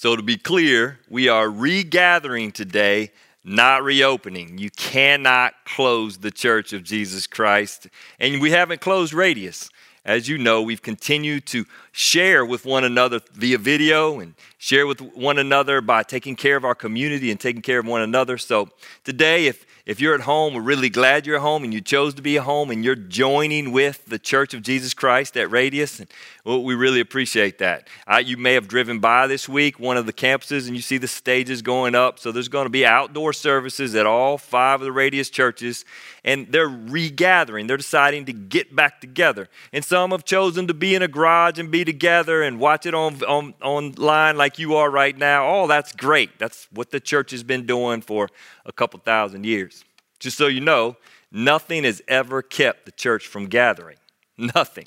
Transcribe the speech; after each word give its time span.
So, 0.00 0.14
to 0.14 0.22
be 0.22 0.36
clear, 0.36 1.00
we 1.10 1.28
are 1.28 1.50
regathering 1.50 2.52
today, 2.52 3.10
not 3.42 3.82
reopening. 3.82 4.56
You 4.56 4.70
cannot 4.70 5.54
close 5.64 6.18
the 6.18 6.30
church 6.30 6.72
of 6.72 6.84
Jesus 6.84 7.26
Christ. 7.26 7.88
And 8.20 8.40
we 8.40 8.52
haven't 8.52 8.80
closed 8.80 9.12
Radius. 9.12 9.68
As 10.04 10.28
you 10.28 10.38
know, 10.38 10.62
we've 10.62 10.82
continued 10.82 11.46
to 11.46 11.64
share 11.90 12.46
with 12.46 12.64
one 12.64 12.84
another 12.84 13.20
via 13.32 13.58
video 13.58 14.20
and 14.20 14.34
share 14.56 14.86
with 14.86 15.00
one 15.00 15.36
another 15.36 15.80
by 15.80 16.04
taking 16.04 16.36
care 16.36 16.56
of 16.56 16.64
our 16.64 16.76
community 16.76 17.32
and 17.32 17.40
taking 17.40 17.60
care 17.60 17.80
of 17.80 17.86
one 17.86 18.02
another. 18.02 18.38
So, 18.38 18.68
today, 19.02 19.48
if 19.48 19.66
if 19.88 20.02
you're 20.02 20.14
at 20.14 20.20
home, 20.20 20.52
we're 20.52 20.60
really 20.60 20.90
glad 20.90 21.26
you're 21.26 21.38
home 21.38 21.64
and 21.64 21.72
you 21.72 21.80
chose 21.80 22.12
to 22.12 22.20
be 22.20 22.36
at 22.36 22.44
home 22.44 22.70
and 22.70 22.84
you're 22.84 22.94
joining 22.94 23.72
with 23.72 24.04
the 24.04 24.18
Church 24.18 24.52
of 24.52 24.60
Jesus 24.60 24.92
Christ 24.92 25.34
at 25.34 25.50
Radius. 25.50 25.98
And 25.98 26.10
well, 26.44 26.62
we 26.62 26.74
really 26.74 27.00
appreciate 27.00 27.56
that. 27.60 27.88
Uh, 28.06 28.18
you 28.18 28.36
may 28.36 28.52
have 28.52 28.68
driven 28.68 28.98
by 28.98 29.26
this 29.26 29.48
week 29.48 29.80
one 29.80 29.96
of 29.96 30.04
the 30.04 30.12
campuses 30.12 30.66
and 30.66 30.76
you 30.76 30.82
see 30.82 30.98
the 30.98 31.08
stages 31.08 31.62
going 31.62 31.94
up. 31.94 32.18
So 32.18 32.32
there's 32.32 32.48
going 32.48 32.66
to 32.66 32.70
be 32.70 32.84
outdoor 32.84 33.32
services 33.32 33.94
at 33.94 34.04
all 34.04 34.36
five 34.36 34.82
of 34.82 34.84
the 34.84 34.92
Radius 34.92 35.30
churches. 35.30 35.86
And 36.28 36.52
they're 36.52 36.68
regathering, 36.68 37.68
they're 37.68 37.78
deciding 37.78 38.26
to 38.26 38.34
get 38.34 38.76
back 38.76 39.00
together. 39.00 39.48
And 39.72 39.82
some 39.82 40.10
have 40.10 40.26
chosen 40.26 40.66
to 40.66 40.74
be 40.74 40.94
in 40.94 41.00
a 41.00 41.08
garage 41.08 41.58
and 41.58 41.70
be 41.70 41.86
together 41.86 42.42
and 42.42 42.60
watch 42.60 42.84
it 42.84 42.92
on, 42.92 43.22
on 43.22 43.54
online 43.62 44.36
like 44.36 44.58
you 44.58 44.74
are 44.74 44.90
right 44.90 45.16
now. 45.16 45.48
Oh, 45.48 45.66
that's 45.66 45.94
great. 45.94 46.38
That's 46.38 46.68
what 46.70 46.90
the 46.90 47.00
church 47.00 47.30
has 47.30 47.42
been 47.42 47.64
doing 47.64 48.02
for 48.02 48.28
a 48.66 48.72
couple 48.72 49.00
thousand 49.00 49.46
years. 49.46 49.86
Just 50.18 50.36
so 50.36 50.48
you 50.48 50.60
know, 50.60 50.98
nothing 51.32 51.84
has 51.84 52.02
ever 52.08 52.42
kept 52.42 52.84
the 52.84 52.92
church 52.92 53.26
from 53.26 53.46
gathering. 53.46 53.96
Nothing. 54.36 54.86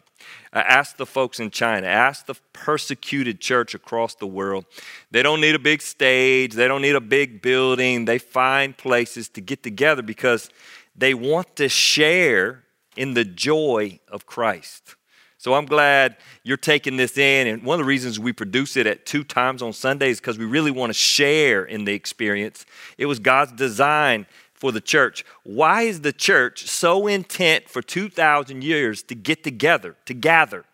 I 0.54 0.62
ask 0.62 0.96
the 0.96 1.08
folks 1.08 1.40
in 1.40 1.50
China, 1.50 1.88
ask 1.88 2.28
the 2.28 2.36
persecuted 2.54 3.42
church 3.42 3.74
across 3.74 4.14
the 4.14 4.28
world. 4.28 4.66
They 5.10 5.24
don't 5.24 5.42
need 5.42 5.56
a 5.56 5.60
big 5.60 5.82
stage, 5.82 6.54
they 6.54 6.68
don't 6.68 6.84
need 6.84 6.96
a 6.96 7.02
big 7.02 7.42
building. 7.42 8.06
They 8.06 8.20
find 8.20 8.78
places 8.78 9.28
to 9.30 9.42
get 9.42 9.64
together 9.64 10.04
because 10.04 10.50
they 10.96 11.14
want 11.14 11.56
to 11.56 11.70
share 11.70 12.64
in 12.96 13.14
the 13.14 13.24
joy 13.24 14.00
of 14.08 14.26
Christ. 14.26 14.96
So 15.38 15.56
I'm 15.56 15.66
glad 15.66 16.18
you're 16.44 16.58
taking 16.58 16.98
this 16.98 17.18
in. 17.18 17.48
And 17.48 17.64
one 17.64 17.80
of 17.80 17.86
the 17.86 17.88
reasons 17.88 18.20
we 18.20 18.32
produce 18.32 18.78
it 18.78 18.86
at 18.86 19.08
two 19.08 19.24
times 19.24 19.64
on 19.64 19.74
Sundays 19.74 20.20
because 20.20 20.38
we 20.38 20.46
really 20.46 20.70
want 20.70 20.92
to 20.92 20.94
share 20.94 21.64
in 21.64 21.86
the 21.86 21.94
experience. 21.94 22.66
It 22.98 23.08
was 23.08 23.18
God's 23.18 23.52
design 23.54 24.28
for 24.54 24.72
the 24.72 24.82
church. 24.82 25.26
Why 25.44 25.82
is 25.82 26.02
the 26.02 26.14
church 26.14 26.68
so 26.68 27.08
intent 27.08 27.68
for 27.68 27.82
2,000 27.82 28.64
years 28.64 29.02
to 29.04 29.16
get 29.16 29.44
together, 29.44 29.96
to 30.06 30.14
gather? 30.14 30.66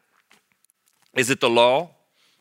Is 1.16 1.30
it 1.30 1.40
the 1.40 1.50
law? 1.50 1.92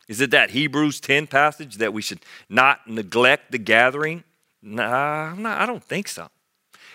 Is 0.09 0.19
it 0.19 0.31
that 0.31 0.49
Hebrews 0.49 0.99
10 0.99 1.27
passage 1.27 1.77
that 1.77 1.93
we 1.93 2.01
should 2.01 2.19
not 2.49 2.87
neglect 2.87 3.51
the 3.53 3.57
gathering? 3.57 4.25
Nah, 4.61 5.33
I 5.45 5.65
don't 5.65 5.83
think 5.83 6.09
so. 6.09 6.27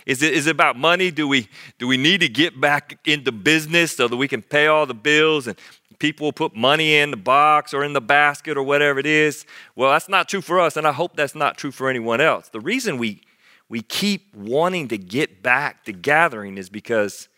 Is 0.07 0.23
it, 0.23 0.33
is 0.33 0.47
it 0.47 0.51
about 0.51 0.77
money? 0.77 1.11
Do 1.11 1.29
we, 1.29 1.49
do 1.79 1.87
we 1.87 1.97
need 1.97 2.21
to 2.21 2.29
get 2.29 2.61
back 2.61 2.99
into 3.05 3.33
business 3.33 3.97
so 3.97 4.09
that 4.09 4.17
we 4.17 4.29
can 4.29 4.43
pay 4.43 4.67
all 4.67 4.87
the 4.87 4.95
bills 4.95 5.47
and 5.47 5.57
people 5.99 6.33
put 6.33 6.57
money 6.57 6.97
in 6.97 7.13
the 7.13 7.17
box 7.17 7.73
or 7.73 7.85
in 7.85 7.93
the 7.93 8.01
basket 8.01 8.57
or 8.57 8.63
whatever 8.63 8.99
it 8.99 9.07
is? 9.07 9.47
Well, 9.77 9.93
that's 9.93 10.09
not 10.09 10.29
true 10.29 10.41
for 10.41 10.59
us, 10.59 10.77
and 10.77 10.87
I 10.87 10.93
hope 10.93 11.17
that's 11.17 11.35
not 11.35 11.57
true 11.57 11.71
for 11.71 11.89
anyone 11.89 12.21
else. 12.21 12.49
The 12.49 12.61
reason 12.61 12.99
we 12.99 13.23
we 13.69 13.81
keep 13.81 14.35
wanting 14.35 14.89
to 14.89 14.99
get 14.99 15.43
back 15.43 15.85
to 15.85 15.93
gathering 15.93 16.59
is 16.59 16.69
because 16.69 17.29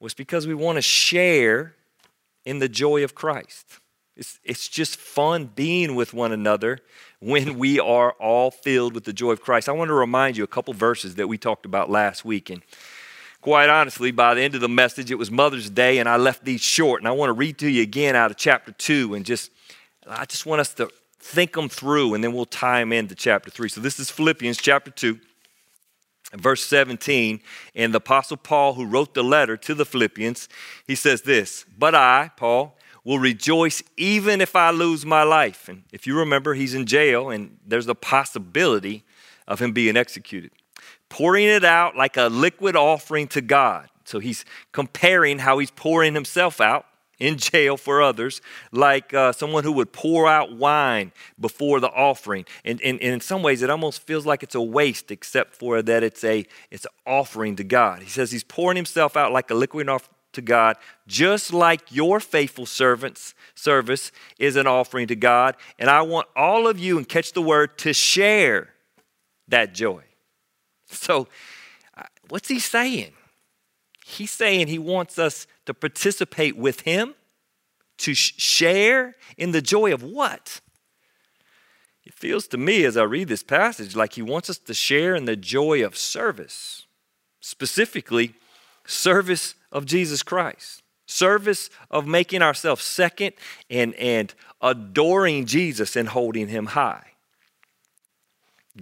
was 0.00 0.12
because 0.12 0.46
we 0.46 0.54
want 0.54 0.76
to 0.76 0.82
share 0.82 1.74
in 2.44 2.58
the 2.58 2.68
joy 2.68 3.02
of 3.02 3.14
Christ. 3.14 3.80
It's, 4.18 4.40
it's 4.42 4.66
just 4.66 4.96
fun 4.96 5.46
being 5.54 5.94
with 5.94 6.12
one 6.12 6.32
another 6.32 6.80
when 7.20 7.56
we 7.56 7.78
are 7.78 8.12
all 8.12 8.50
filled 8.50 8.92
with 8.92 9.04
the 9.04 9.12
joy 9.12 9.30
of 9.30 9.40
Christ. 9.40 9.68
I 9.68 9.72
want 9.72 9.90
to 9.90 9.94
remind 9.94 10.36
you 10.36 10.42
a 10.42 10.48
couple 10.48 10.74
verses 10.74 11.14
that 11.14 11.28
we 11.28 11.38
talked 11.38 11.64
about 11.64 11.88
last 11.88 12.24
week. 12.24 12.50
And 12.50 12.62
quite 13.40 13.68
honestly, 13.68 14.10
by 14.10 14.34
the 14.34 14.42
end 14.42 14.56
of 14.56 14.60
the 14.60 14.68
message, 14.68 15.12
it 15.12 15.14
was 15.14 15.30
Mother's 15.30 15.70
Day, 15.70 15.98
and 15.98 16.08
I 16.08 16.16
left 16.16 16.44
these 16.44 16.60
short. 16.60 17.00
And 17.00 17.06
I 17.06 17.12
want 17.12 17.28
to 17.28 17.32
read 17.32 17.58
to 17.58 17.68
you 17.68 17.80
again 17.80 18.16
out 18.16 18.32
of 18.32 18.36
chapter 18.36 18.72
2 18.72 19.14
and 19.14 19.24
just, 19.24 19.52
I 20.04 20.24
just 20.24 20.46
want 20.46 20.60
us 20.60 20.74
to 20.74 20.90
think 21.20 21.52
them 21.52 21.68
through, 21.68 22.14
and 22.14 22.24
then 22.24 22.32
we'll 22.32 22.44
tie 22.44 22.80
them 22.80 22.92
into 22.92 23.14
chapter 23.14 23.50
3. 23.50 23.68
So 23.68 23.80
this 23.80 24.00
is 24.00 24.10
Philippians 24.10 24.56
chapter 24.58 24.90
2 24.90 25.18
verse 26.34 26.62
17, 26.66 27.40
and 27.74 27.94
the 27.94 27.98
Apostle 27.98 28.36
Paul, 28.36 28.74
who 28.74 28.84
wrote 28.84 29.14
the 29.14 29.24
letter 29.24 29.56
to 29.56 29.74
the 29.74 29.86
Philippians, 29.86 30.48
he 30.86 30.94
says 30.94 31.22
this 31.22 31.64
But 31.78 31.94
I, 31.94 32.30
Paul, 32.36 32.77
will 33.04 33.18
rejoice 33.18 33.82
even 33.96 34.40
if 34.40 34.54
I 34.56 34.70
lose 34.70 35.06
my 35.06 35.22
life. 35.22 35.68
And 35.68 35.84
if 35.92 36.06
you 36.06 36.16
remember, 36.18 36.54
he's 36.54 36.74
in 36.74 36.86
jail, 36.86 37.30
and 37.30 37.58
there's 37.66 37.86
the 37.86 37.94
possibility 37.94 39.04
of 39.46 39.60
him 39.60 39.72
being 39.72 39.96
executed. 39.96 40.50
Pouring 41.08 41.46
it 41.46 41.64
out 41.64 41.96
like 41.96 42.16
a 42.16 42.28
liquid 42.28 42.76
offering 42.76 43.28
to 43.28 43.40
God. 43.40 43.88
So 44.04 44.18
he's 44.18 44.44
comparing 44.72 45.38
how 45.38 45.58
he's 45.58 45.70
pouring 45.70 46.14
himself 46.14 46.60
out 46.60 46.86
in 47.18 47.36
jail 47.36 47.76
for 47.76 48.00
others, 48.00 48.40
like 48.72 49.12
uh, 49.12 49.32
someone 49.32 49.64
who 49.64 49.72
would 49.72 49.92
pour 49.92 50.28
out 50.28 50.52
wine 50.52 51.12
before 51.38 51.80
the 51.80 51.90
offering. 51.90 52.44
And, 52.64 52.80
and, 52.82 53.00
and, 53.00 53.14
in 53.14 53.20
some 53.20 53.42
ways, 53.42 53.62
it 53.62 53.70
almost 53.70 54.02
feels 54.02 54.24
like 54.24 54.42
it's 54.42 54.54
a 54.54 54.62
waste, 54.62 55.10
except 55.10 55.54
for 55.54 55.82
that 55.82 56.02
it's 56.02 56.22
a 56.24 56.46
it's 56.70 56.84
an 56.84 56.92
offering 57.06 57.56
to 57.56 57.64
God. 57.64 58.02
He 58.02 58.08
says 58.08 58.30
he's 58.30 58.44
pouring 58.44 58.76
himself 58.76 59.16
out 59.16 59.32
like 59.32 59.50
a 59.50 59.54
liquid 59.54 59.88
offering 59.88 60.14
to 60.32 60.42
God, 60.42 60.76
just 61.06 61.52
like 61.52 61.82
your 61.90 62.20
faithful 62.20 62.66
servants 62.66 63.34
service 63.54 64.12
is 64.38 64.56
an 64.56 64.66
offering 64.66 65.06
to 65.08 65.16
God. 65.16 65.56
And 65.78 65.88
I 65.88 66.02
want 66.02 66.28
all 66.36 66.68
of 66.68 66.78
you, 66.78 66.98
and 66.98 67.08
catch 67.08 67.32
the 67.32 67.42
word, 67.42 67.78
to 67.78 67.92
share 67.92 68.70
that 69.48 69.74
joy. 69.74 70.02
So, 70.86 71.28
uh, 71.96 72.02
what's 72.28 72.48
he 72.48 72.58
saying? 72.58 73.12
He's 74.04 74.30
saying 74.30 74.68
he 74.68 74.78
wants 74.78 75.18
us 75.18 75.46
to 75.66 75.74
participate 75.74 76.56
with 76.56 76.80
him, 76.80 77.14
to 77.98 78.14
sh- 78.14 78.34
share 78.38 79.16
in 79.36 79.52
the 79.52 79.60
joy 79.60 79.92
of 79.92 80.02
what? 80.02 80.60
It 82.04 82.14
feels 82.14 82.46
to 82.48 82.56
me 82.56 82.84
as 82.84 82.96
I 82.96 83.02
read 83.02 83.28
this 83.28 83.42
passage 83.42 83.94
like 83.94 84.14
he 84.14 84.22
wants 84.22 84.48
us 84.48 84.58
to 84.58 84.72
share 84.72 85.14
in 85.14 85.26
the 85.26 85.36
joy 85.36 85.84
of 85.84 85.94
service, 85.94 86.86
specifically, 87.40 88.34
service 88.88 89.54
of 89.70 89.86
Jesus 89.86 90.22
Christ, 90.22 90.82
service 91.06 91.70
of 91.90 92.06
making 92.06 92.42
ourselves 92.42 92.82
second 92.82 93.34
and, 93.70 93.94
and 93.94 94.34
adoring 94.60 95.46
Jesus 95.46 95.94
and 95.94 96.08
holding 96.08 96.48
him 96.48 96.66
high. 96.66 97.04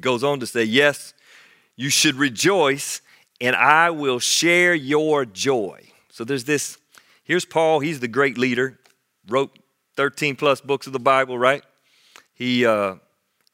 Goes 0.00 0.22
on 0.22 0.41
to 0.41 0.47
say, 0.47 0.65
Yes, 0.65 1.15
you 1.75 1.91
should 1.91 2.15
rejoice 2.15 3.00
and 3.41 3.55
I 3.56 3.91
will 3.91 4.19
share 4.19 4.75
your 4.75 5.25
joy. 5.25 5.83
So 6.11 6.25
there's 6.25 6.45
this. 6.45 6.78
Here's 7.25 7.45
Paul. 7.45 7.81
He's 7.81 8.00
the 8.00 8.09
great 8.09 8.39
leader. 8.39 8.78
Wrote 9.28 9.59
13 9.97 10.37
plus 10.37 10.61
books 10.61 10.87
of 10.87 10.93
the 10.93 11.00
Bible, 11.00 11.39
right? 11.39 11.62
He 12.33 12.65
uh, 12.65 12.97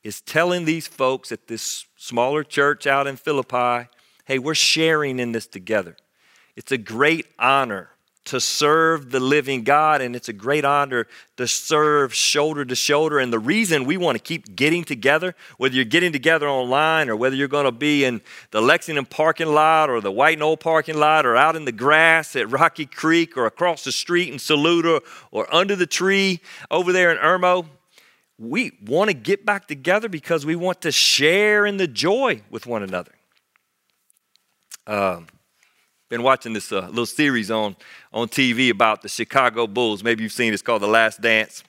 is 0.04 0.20
telling 0.20 0.64
these 0.64 0.86
folks 0.86 1.32
at 1.32 1.48
this 1.48 1.86
smaller 1.96 2.44
church 2.44 2.86
out 2.86 3.06
in 3.06 3.16
Philippi, 3.16 3.88
hey, 4.26 4.38
we're 4.38 4.54
sharing 4.54 5.18
in 5.18 5.32
this 5.32 5.46
together. 5.46 5.96
It's 6.56 6.72
a 6.72 6.78
great 6.78 7.26
honor 7.38 7.90
to 8.24 8.38
serve 8.40 9.10
the 9.10 9.18
living 9.18 9.64
God, 9.64 10.00
and 10.00 10.14
it's 10.14 10.28
a 10.28 10.32
great 10.32 10.64
honor 10.64 11.08
to 11.36 11.48
serve 11.48 12.14
shoulder 12.14 12.64
to 12.64 12.74
shoulder. 12.74 13.18
And 13.18 13.32
the 13.32 13.38
reason 13.38 13.84
we 13.84 13.96
want 13.96 14.16
to 14.16 14.22
keep 14.22 14.54
getting 14.54 14.84
together, 14.84 15.34
whether 15.56 15.74
you're 15.74 15.84
getting 15.84 16.12
together 16.12 16.48
online 16.48 17.08
or 17.08 17.16
whether 17.16 17.34
you're 17.34 17.48
going 17.48 17.64
to 17.64 17.72
be 17.72 18.04
in 18.04 18.20
the 18.52 18.60
Lexington 18.60 19.06
parking 19.06 19.48
lot 19.48 19.90
or 19.90 20.00
the 20.00 20.12
White 20.12 20.38
Knoll 20.38 20.56
parking 20.56 20.96
lot 20.96 21.26
or 21.26 21.36
out 21.36 21.56
in 21.56 21.64
the 21.64 21.72
grass 21.72 22.36
at 22.36 22.48
Rocky 22.48 22.86
Creek 22.86 23.36
or 23.36 23.46
across 23.46 23.82
the 23.82 23.92
street 23.92 24.28
in 24.32 24.38
Saluda 24.38 25.00
or 25.32 25.52
under 25.52 25.74
the 25.74 25.86
tree 25.86 26.40
over 26.70 26.92
there 26.92 27.10
in 27.10 27.18
Irmo, 27.18 27.66
we 28.38 28.72
want 28.86 29.08
to 29.08 29.14
get 29.14 29.44
back 29.44 29.66
together 29.66 30.08
because 30.08 30.46
we 30.46 30.54
want 30.54 30.82
to 30.82 30.92
share 30.92 31.66
in 31.66 31.76
the 31.76 31.88
joy 31.88 32.42
with 32.50 32.66
one 32.66 32.84
another. 32.84 33.12
Um, 34.86 35.26
been 36.12 36.22
watching 36.22 36.52
this 36.52 36.70
uh, 36.70 36.86
little 36.88 37.06
series 37.06 37.50
on, 37.50 37.74
on 38.12 38.28
TV 38.28 38.68
about 38.68 39.00
the 39.00 39.08
Chicago 39.08 39.66
Bulls. 39.66 40.04
Maybe 40.04 40.22
you've 40.22 40.32
seen 40.32 40.48
it. 40.48 40.52
It's 40.52 40.62
called 40.62 40.82
The 40.82 40.86
Last 40.86 41.22
Dance. 41.22 41.64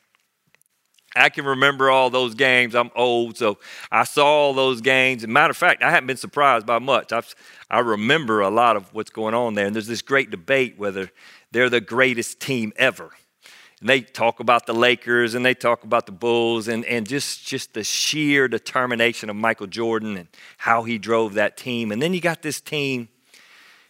I 1.16 1.30
can 1.30 1.45
remember 1.45 1.90
all 1.90 2.10
those 2.10 2.36
games. 2.36 2.75
I'm 2.75 2.92
old, 2.94 3.38
so 3.38 3.57
I 3.90 4.04
saw 4.04 4.25
all 4.25 4.54
those 4.54 4.81
games. 4.81 5.24
And 5.24 5.31
matter 5.31 5.51
of 5.51 5.56
fact, 5.56 5.81
I 5.81 5.92
haven't 5.92 6.07
been 6.07 6.18
surprised 6.18 6.66
by 6.66 6.80
much. 6.80 7.13
I've, 7.13 7.34
I 7.72 7.80
remember 7.80 8.42
a 8.42 8.50
lot 8.50 8.75
of 8.75 8.94
what's 8.94 9.12
going 9.12 9.34
on 9.34 9.54
there. 9.54 9.66
And 9.66 9.74
there's 9.74 9.88
this 9.88 10.01
great 10.01 10.30
debate 10.30 10.78
whether 10.78 11.10
they're 11.54 11.69
the 11.69 11.80
greatest 11.80 12.42
team 12.42 12.74
ever. 12.75 13.12
And 13.80 13.88
they 13.88 14.01
talk 14.01 14.42
about 14.42 14.66
the 14.66 14.74
Lakers 14.74 15.36
and 15.36 15.45
they 15.45 15.54
talk 15.54 15.86
about 15.86 16.06
the 16.06 16.12
Bulls 16.12 16.68
and, 16.68 16.84
and 16.84 17.07
just, 17.07 17.48
just 17.48 17.74
the 17.74 17.86
sheer 17.86 18.50
determination 18.50 19.30
of 19.30 19.38
Michael 19.38 19.68
Jordan 19.68 20.18
and 20.18 20.28
how 20.57 20.84
he 20.84 20.98
drove 20.98 21.36
that 21.36 21.56
team. 21.56 21.94
And 21.94 22.01
then 22.01 22.13
you 22.13 22.19
got 22.19 22.42
this 22.42 22.60
team 22.60 23.07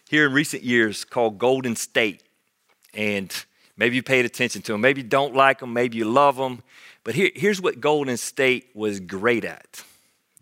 here 0.08 0.26
in 0.26 0.32
recent 0.32 0.62
years 0.62 1.04
called 1.04 1.38
Golden 1.38 1.76
State. 1.76 2.22
And 2.92 3.34
Maybe 3.76 3.96
you 3.96 4.02
paid 4.02 4.24
attention 4.24 4.62
to 4.62 4.72
them. 4.72 4.80
Maybe 4.80 5.02
you 5.02 5.08
don't 5.08 5.34
like 5.34 5.58
them. 5.58 5.72
Maybe 5.72 5.98
you 5.98 6.04
love 6.04 6.36
them. 6.36 6.62
But 7.02 7.14
here, 7.14 7.30
here's 7.34 7.60
what 7.60 7.80
Golden 7.80 8.16
State 8.16 8.70
was 8.74 9.00
great 9.00 9.44
at 9.44 9.84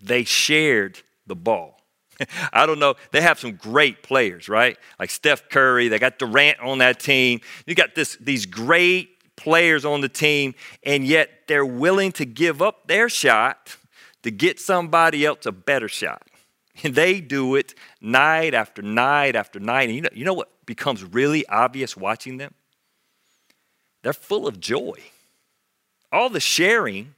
they 0.05 0.25
shared 0.25 1.01
the 1.29 1.37
ball. 1.37 1.81
I 2.53 2.67
don't 2.67 2.81
know. 2.81 2.95
They 3.13 3.21
have 3.21 3.39
some 3.39 3.53
great 3.53 4.03
players, 4.03 4.49
right? 4.49 4.77
Like 4.99 5.11
Steph 5.11 5.49
Curry. 5.49 5.87
They 5.87 6.01
got 6.01 6.19
Durant 6.19 6.59
on 6.59 6.79
that 6.79 6.99
team. 6.99 7.41
You 7.67 7.77
got 7.77 7.95
this, 7.95 8.17
these 8.21 8.45
great 8.45 9.11
players 9.37 9.85
on 9.85 10.01
the 10.01 10.09
team, 10.09 10.55
and 10.83 11.07
yet 11.07 11.31
they're 11.47 11.65
willing 11.65 12.11
to 12.13 12.25
give 12.25 12.61
up 12.61 12.89
their 12.89 13.09
shot 13.09 13.77
to 14.25 14.33
get 14.33 14.59
somebody 14.59 15.25
else 15.25 15.47
a 15.47 15.53
better 15.53 15.89
shot. 15.89 16.23
And 16.83 16.95
they 16.95 17.21
do 17.21 17.55
it 17.55 17.75
night 18.01 18.55
after 18.55 18.83
night 18.83 19.37
after 19.37 19.61
night. 19.61 19.89
And 19.89 19.97
you 19.97 20.03
know, 20.03 20.09
you 20.13 20.25
know 20.25 20.35
what 20.35 20.51
becomes 20.67 21.05
really 21.05 21.47
obvious 21.47 21.97
watching 21.97 22.39
them? 22.39 22.55
They're 24.03 24.13
full 24.13 24.47
of 24.47 24.59
joy. 24.61 24.99
All 26.11 26.29
the 26.29 26.41
sharing 26.41 27.15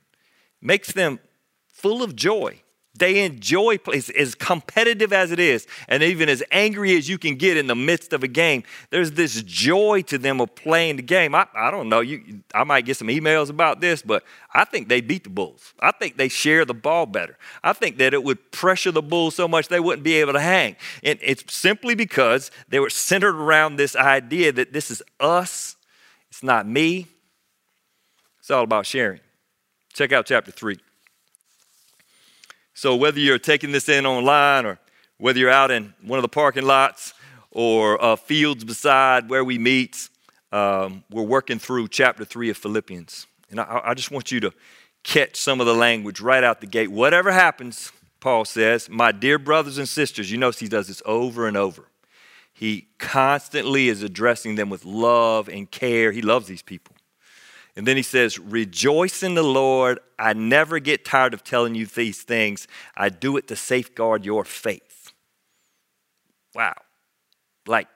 makes 0.60 0.92
them 0.92 1.18
full 1.66 2.02
of 2.02 2.14
joy. 2.14 2.60
They 2.96 3.24
enjoy 3.24 3.78
plays 3.78 4.08
as 4.10 4.36
competitive 4.36 5.12
as 5.12 5.32
it 5.32 5.40
is, 5.40 5.66
and 5.88 6.00
even 6.02 6.28
as 6.28 6.44
angry 6.52 6.96
as 6.96 7.08
you 7.08 7.18
can 7.18 7.34
get 7.34 7.56
in 7.56 7.66
the 7.66 7.74
midst 7.74 8.12
of 8.12 8.22
a 8.22 8.28
game. 8.28 8.62
There's 8.90 9.12
this 9.12 9.42
joy 9.42 10.02
to 10.02 10.16
them 10.16 10.40
of 10.40 10.54
playing 10.54 10.96
the 10.96 11.02
game. 11.02 11.34
I, 11.34 11.48
I 11.54 11.72
don't 11.72 11.88
know. 11.88 12.00
You, 12.00 12.42
I 12.54 12.62
might 12.62 12.84
get 12.84 12.96
some 12.96 13.08
emails 13.08 13.50
about 13.50 13.80
this, 13.80 14.00
but 14.00 14.22
I 14.52 14.64
think 14.64 14.88
they 14.88 15.00
beat 15.00 15.24
the 15.24 15.30
Bulls. 15.30 15.74
I 15.80 15.90
think 15.90 16.16
they 16.16 16.28
share 16.28 16.64
the 16.64 16.74
ball 16.74 17.06
better. 17.06 17.36
I 17.64 17.72
think 17.72 17.98
that 17.98 18.14
it 18.14 18.22
would 18.22 18.52
pressure 18.52 18.92
the 18.92 19.02
Bulls 19.02 19.34
so 19.34 19.48
much 19.48 19.66
they 19.66 19.80
wouldn't 19.80 20.04
be 20.04 20.14
able 20.14 20.34
to 20.34 20.40
hang. 20.40 20.76
And 21.02 21.18
it's 21.20 21.52
simply 21.52 21.96
because 21.96 22.52
they 22.68 22.78
were 22.78 22.90
centered 22.90 23.34
around 23.34 23.74
this 23.74 23.96
idea 23.96 24.52
that 24.52 24.72
this 24.72 24.92
is 24.92 25.02
us, 25.18 25.74
it's 26.30 26.44
not 26.44 26.68
me. 26.68 27.08
It's 28.38 28.50
all 28.52 28.62
about 28.62 28.86
sharing. 28.86 29.20
Check 29.94 30.12
out 30.12 30.26
chapter 30.26 30.52
3. 30.52 30.76
So, 32.74 32.96
whether 32.96 33.20
you're 33.20 33.38
taking 33.38 33.70
this 33.70 33.88
in 33.88 34.04
online 34.04 34.66
or 34.66 34.80
whether 35.18 35.38
you're 35.38 35.50
out 35.50 35.70
in 35.70 35.94
one 36.02 36.18
of 36.18 36.22
the 36.22 36.28
parking 36.28 36.64
lots 36.64 37.14
or 37.52 38.02
uh, 38.02 38.16
fields 38.16 38.64
beside 38.64 39.28
where 39.28 39.44
we 39.44 39.58
meet, 39.58 40.08
um, 40.50 41.04
we're 41.08 41.22
working 41.22 41.60
through 41.60 41.86
chapter 41.86 42.24
3 42.24 42.50
of 42.50 42.56
Philippians. 42.56 43.28
And 43.50 43.60
I, 43.60 43.80
I 43.84 43.94
just 43.94 44.10
want 44.10 44.32
you 44.32 44.40
to 44.40 44.52
catch 45.04 45.36
some 45.36 45.60
of 45.60 45.66
the 45.66 45.74
language 45.74 46.20
right 46.20 46.42
out 46.42 46.60
the 46.60 46.66
gate. 46.66 46.90
Whatever 46.90 47.30
happens, 47.30 47.92
Paul 48.18 48.44
says, 48.44 48.88
my 48.88 49.12
dear 49.12 49.38
brothers 49.38 49.78
and 49.78 49.88
sisters, 49.88 50.32
you 50.32 50.38
notice 50.38 50.58
he 50.58 50.68
does 50.68 50.88
this 50.88 51.02
over 51.06 51.46
and 51.46 51.56
over. 51.56 51.88
He 52.52 52.88
constantly 52.98 53.88
is 53.88 54.02
addressing 54.02 54.56
them 54.56 54.68
with 54.68 54.84
love 54.84 55.48
and 55.48 55.70
care. 55.70 56.10
He 56.10 56.22
loves 56.22 56.48
these 56.48 56.62
people. 56.62 56.93
And 57.76 57.86
then 57.86 57.96
he 57.96 58.02
says, 58.02 58.38
Rejoice 58.38 59.22
in 59.22 59.34
the 59.34 59.42
Lord. 59.42 59.98
I 60.18 60.32
never 60.32 60.78
get 60.78 61.04
tired 61.04 61.34
of 61.34 61.42
telling 61.42 61.74
you 61.74 61.86
these 61.86 62.22
things. 62.22 62.68
I 62.96 63.08
do 63.08 63.36
it 63.36 63.48
to 63.48 63.56
safeguard 63.56 64.24
your 64.24 64.44
faith. 64.44 65.12
Wow. 66.54 66.74
Like, 67.66 67.88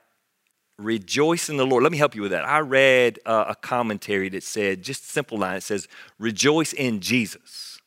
rejoice 0.77 1.49
in 1.49 1.57
the 1.57 1.65
Lord. 1.65 1.83
Let 1.83 1.91
me 1.91 1.97
help 1.97 2.15
you 2.15 2.21
with 2.21 2.31
that. 2.31 2.45
I 2.45 2.59
read 2.59 3.19
uh, 3.25 3.45
a 3.49 3.55
commentary 3.55 4.29
that 4.29 4.43
said, 4.43 4.81
just 4.81 5.09
simple 5.09 5.37
line, 5.37 5.57
it 5.57 5.63
says, 5.63 5.87
Rejoice 6.17 6.73
in 6.73 6.99
Jesus. 6.99 7.79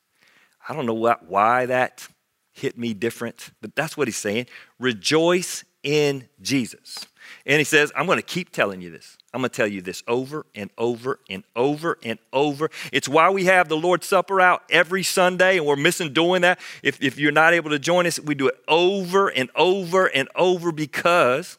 I 0.68 0.74
don't 0.74 0.86
know 0.86 0.94
what, 0.94 1.28
why 1.28 1.66
that 1.66 2.06
hit 2.52 2.78
me 2.78 2.94
different, 2.94 3.50
but 3.60 3.74
that's 3.74 3.96
what 3.96 4.08
he's 4.08 4.16
saying. 4.16 4.46
Rejoice 4.78 5.64
in 5.82 6.28
Jesus. 6.40 7.06
And 7.46 7.58
he 7.58 7.64
says, 7.64 7.92
I'm 7.96 8.06
going 8.06 8.18
to 8.18 8.22
keep 8.22 8.50
telling 8.50 8.80
you 8.80 8.90
this. 8.90 9.16
I'm 9.34 9.40
going 9.40 9.50
to 9.50 9.56
tell 9.56 9.66
you 9.66 9.80
this 9.80 10.02
over 10.06 10.46
and 10.54 10.70
over 10.76 11.18
and 11.28 11.44
over 11.56 11.98
and 12.02 12.18
over. 12.32 12.70
It's 12.92 13.08
why 13.08 13.30
we 13.30 13.46
have 13.46 13.68
the 13.68 13.76
Lord's 13.76 14.06
Supper 14.06 14.40
out 14.40 14.62
every 14.70 15.02
Sunday, 15.02 15.56
and 15.56 15.66
we're 15.66 15.76
missing 15.76 16.12
doing 16.12 16.42
that. 16.42 16.60
If, 16.82 17.02
if 17.02 17.18
you're 17.18 17.32
not 17.32 17.54
able 17.54 17.70
to 17.70 17.78
join 17.78 18.06
us, 18.06 18.20
we 18.20 18.34
do 18.34 18.48
it 18.48 18.56
over 18.68 19.28
and 19.28 19.50
over 19.56 20.06
and 20.06 20.28
over 20.34 20.70
because 20.72 21.58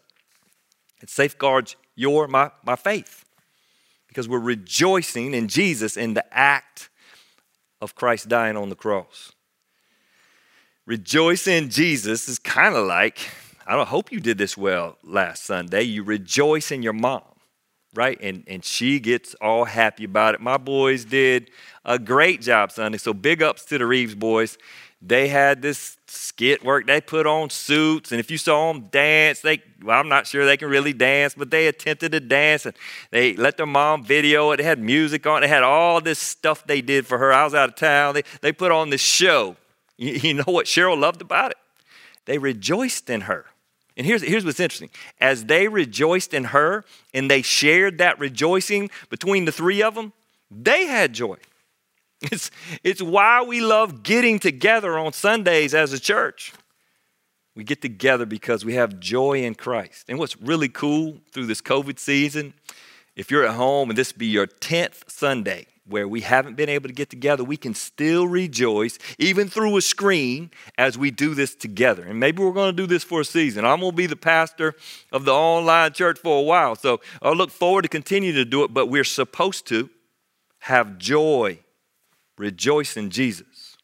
it 1.01 1.10
safeguards 1.10 1.75
your, 1.95 2.27
my, 2.27 2.51
my 2.65 2.75
faith. 2.75 3.25
Because 4.07 4.30
we're 4.30 4.39
rejoicing 4.39 5.33
in 5.33 5.48
Jesus 5.48 5.98
in 5.98 6.13
the 6.13 6.25
act 6.31 6.89
of 7.81 7.95
Christ 7.95 8.30
dying 8.30 8.56
on 8.56 8.69
the 8.69 8.75
cross. 8.75 9.33
Rejoice 10.86 11.48
in 11.48 11.69
Jesus 11.69 12.27
is 12.27 12.38
kind 12.38 12.75
of 12.75 12.86
like, 12.86 13.18
I 13.65 13.75
don't 13.75 13.88
hope 13.88 14.12
you 14.12 14.19
did 14.19 14.38
this 14.38 14.57
well 14.57 14.98
last 15.04 15.44
Sunday. 15.44 15.83
You 15.83 16.04
rejoice 16.04 16.71
in 16.71 16.83
your 16.83 16.94
mom 16.94 17.24
right? 17.95 18.18
And, 18.21 18.44
and 18.48 18.65
she 18.65 19.00
gets 19.00 19.36
all 19.36 19.65
happy 19.65 20.06
about 20.06 20.36
it. 20.36 20.42
My 20.42 20.57
boys 20.57 21.06
did 21.06 21.51
a 21.86 22.00
great 22.00 22.42
job 22.42 22.71
Sunday. 22.71 22.98
So 22.98 23.13
big 23.13 23.44
ups 23.44 23.65
to 23.65 23.77
the 23.77 23.86
Reeves 23.86 24.15
boys. 24.15 24.57
They 25.06 25.27
had 25.27 25.62
this 25.62 25.98
skit 26.07 26.63
work. 26.63 26.88
They 26.88 27.01
put 27.01 27.27
on 27.27 27.50
suits, 27.50 28.13
and 28.13 28.21
if 28.21 28.31
you 28.31 28.38
saw 28.38 28.71
them 28.71 28.83
dance, 28.83 29.42
they 29.42 29.62
well, 29.83 30.00
I'm 30.00 30.07
not 30.07 30.27
sure 30.27 30.45
they 30.45 30.56
can 30.56 30.69
really 30.69 30.94
dance, 30.94 31.36
but 31.36 31.51
they 31.51 31.68
attempted 31.68 32.13
to 32.13 32.21
dance, 32.21 32.65
and 32.65 32.74
they 33.12 33.36
let 33.36 33.57
their 33.57 33.65
mom 33.65 34.06
video 34.06 34.51
it. 34.51 34.57
They 34.57 34.63
had 34.63 34.80
music 34.80 35.27
on. 35.27 35.42
They 35.42 35.50
had 35.50 35.62
all 35.62 36.00
this 36.00 36.19
stuff 36.19 36.65
they 36.65 36.80
did 36.80 37.06
for 37.06 37.18
her. 37.18 37.33
I 37.33 37.44
was 37.44 37.54
out 37.54 37.68
of 37.68 37.75
town. 37.75 38.13
They 38.13 38.24
they 38.39 38.54
put 38.54 38.71
on 38.71 38.92
this 38.92 39.01
show. 39.01 39.57
You, 39.98 40.13
you 40.13 40.33
know 40.36 40.44
what 40.48 40.68
Cheryl 40.68 40.98
loved 40.98 41.21
about 41.21 41.51
it? 41.51 41.57
They 42.25 42.38
rejoiced 42.38 43.10
in 43.10 43.21
her. 43.21 43.45
And 43.95 44.07
here's, 44.07 44.23
here's 44.23 44.43
what's 44.43 44.59
interesting. 44.59 44.89
As 45.19 45.45
they 45.45 45.67
rejoiced 45.67 46.33
in 46.33 46.45
her 46.45 46.83
and 47.13 47.29
they 47.29 47.41
shared 47.41 47.99
that 47.99 48.19
rejoicing 48.19 48.89
between 49.09 49.45
the 49.45 49.51
three 49.51 49.83
of 49.83 49.95
them, 49.95 50.13
they 50.49 50.85
had 50.85 51.13
joy. 51.13 51.37
It's, 52.31 52.51
it's 52.85 53.01
why 53.01 53.41
we 53.43 53.59
love 53.59 54.01
getting 54.01 54.39
together 54.39 54.97
on 54.97 55.11
Sundays 55.11 55.73
as 55.73 55.91
a 55.91 55.99
church. 55.99 56.53
We 57.53 57.65
get 57.65 57.81
together 57.81 58.25
because 58.25 58.63
we 58.63 58.75
have 58.75 58.97
joy 59.01 59.43
in 59.43 59.55
Christ. 59.55 60.05
And 60.07 60.17
what's 60.17 60.39
really 60.41 60.69
cool 60.69 61.17
through 61.33 61.47
this 61.47 61.61
COVID 61.61 61.99
season, 61.99 62.53
if 63.17 63.29
you're 63.29 63.45
at 63.45 63.55
home 63.55 63.89
and 63.89 63.97
this 63.97 64.13
be 64.13 64.27
your 64.27 64.47
10th 64.47 65.09
Sunday, 65.09 65.67
where 65.85 66.07
we 66.07 66.21
haven't 66.21 66.56
been 66.56 66.69
able 66.69 66.88
to 66.88 66.94
get 66.94 67.09
together, 67.09 67.44
we 67.44 67.57
can 67.57 67.74
still 67.74 68.27
rejoice, 68.27 68.97
even 69.19 69.50
through 69.50 69.75
a 69.75 69.81
screen, 69.81 70.50
as 70.77 70.97
we 70.97 71.12
do 71.12 71.33
this 71.33 71.56
together. 71.56 72.03
And 72.03 72.19
maybe 72.19 72.41
we're 72.41 72.53
going 72.53 72.75
to 72.75 72.81
do 72.81 72.88
this 72.88 73.03
for 73.03 73.21
a 73.21 73.25
season. 73.25 73.65
I'm 73.65 73.81
going 73.81 73.91
to 73.91 73.97
be 73.97 74.06
the 74.06 74.15
pastor 74.15 74.75
of 75.12 75.25
the 75.25 75.33
online 75.33 75.91
church 75.91 76.19
for 76.19 76.39
a 76.39 76.44
while. 76.44 76.75
So 76.75 77.01
I 77.21 77.31
look 77.31 77.51
forward 77.51 77.81
to 77.81 77.89
continue 77.89 78.31
to 78.33 78.45
do 78.45 78.63
it, 78.63 78.74
but 78.74 78.88
we're 78.88 79.03
supposed 79.03 79.68
to 79.68 79.89
have 80.59 80.97
joy, 80.97 81.59
rejoice 82.38 82.95
in 82.95 83.09
Jesus. 83.09 83.75